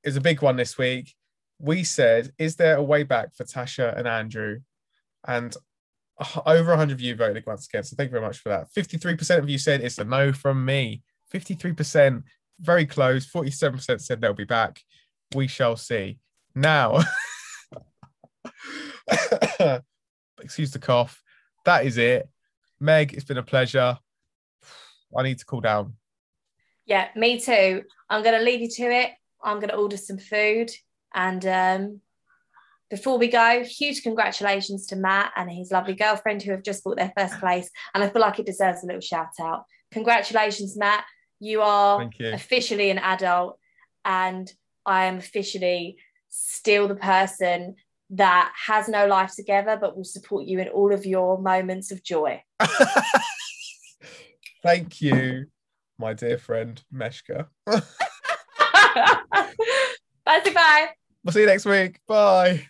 is 0.04 0.16
a 0.16 0.20
big 0.20 0.42
one 0.42 0.56
this 0.56 0.78
week 0.78 1.14
we 1.58 1.84
said 1.84 2.32
is 2.38 2.56
there 2.56 2.76
a 2.76 2.82
way 2.82 3.02
back 3.02 3.34
for 3.34 3.44
tasha 3.44 3.96
and 3.96 4.06
andrew 4.06 4.58
and 5.26 5.56
over 6.46 6.70
100 6.70 6.92
of 6.92 7.00
you 7.00 7.14
voted 7.14 7.44
once 7.46 7.66
again. 7.66 7.84
So 7.84 7.94
thank 7.96 8.08
you 8.08 8.12
very 8.12 8.24
much 8.24 8.38
for 8.38 8.48
that. 8.48 8.68
53% 8.74 9.38
of 9.38 9.48
you 9.48 9.58
said 9.58 9.80
it's 9.80 9.98
a 9.98 10.04
no 10.04 10.32
from 10.32 10.64
me. 10.64 11.02
53%, 11.32 12.22
very 12.60 12.86
close. 12.86 13.30
47% 13.30 14.00
said 14.00 14.20
they'll 14.20 14.32
be 14.32 14.44
back. 14.44 14.80
We 15.34 15.46
shall 15.46 15.76
see. 15.76 16.18
Now, 16.54 17.00
excuse 20.40 20.70
the 20.70 20.78
cough. 20.78 21.22
That 21.64 21.84
is 21.84 21.98
it. 21.98 22.28
Meg, 22.80 23.12
it's 23.12 23.24
been 23.24 23.36
a 23.38 23.42
pleasure. 23.42 23.98
I 25.16 25.22
need 25.22 25.38
to 25.38 25.44
cool 25.44 25.60
down. 25.60 25.94
Yeah, 26.86 27.08
me 27.16 27.40
too. 27.40 27.82
I'm 28.08 28.22
going 28.22 28.38
to 28.38 28.44
leave 28.44 28.60
you 28.60 28.68
to 28.68 28.84
it. 28.84 29.10
I'm 29.42 29.58
going 29.58 29.70
to 29.70 29.76
order 29.76 29.96
some 29.96 30.18
food. 30.18 30.70
And 31.14 31.44
um, 31.46 32.00
before 32.90 33.18
we 33.18 33.28
go, 33.28 33.64
huge 33.64 34.02
congratulations 34.02 34.86
to 34.86 34.96
Matt 34.96 35.32
and 35.36 35.50
his 35.50 35.72
lovely 35.72 35.94
girlfriend 35.94 36.42
who 36.42 36.52
have 36.52 36.62
just 36.62 36.84
bought 36.84 36.96
their 36.96 37.12
first 37.16 37.38
place. 37.40 37.68
And 37.94 38.04
I 38.04 38.08
feel 38.08 38.22
like 38.22 38.38
it 38.38 38.46
deserves 38.46 38.82
a 38.82 38.86
little 38.86 39.00
shout 39.00 39.32
out. 39.40 39.64
Congratulations, 39.90 40.76
Matt. 40.76 41.04
You 41.40 41.62
are 41.62 42.08
you. 42.18 42.32
officially 42.32 42.90
an 42.90 42.98
adult, 42.98 43.58
and 44.04 44.50
I 44.86 45.04
am 45.04 45.18
officially 45.18 45.98
still 46.28 46.88
the 46.88 46.94
person 46.94 47.76
that 48.10 48.52
has 48.66 48.88
no 48.88 49.06
life 49.06 49.34
together 49.34 49.76
but 49.80 49.96
will 49.96 50.04
support 50.04 50.46
you 50.46 50.60
in 50.60 50.68
all 50.68 50.92
of 50.92 51.04
your 51.04 51.38
moments 51.38 51.90
of 51.90 52.02
joy. 52.02 52.42
Thank 54.62 55.00
you, 55.00 55.46
my 55.98 56.12
dear 56.14 56.38
friend 56.38 56.82
Meshka. 56.92 57.48
bye 57.66 57.82
bye. 60.24 60.88
We'll 61.24 61.32
see 61.32 61.40
you 61.40 61.46
next 61.46 61.64
week. 61.66 62.00
Bye. 62.06 62.68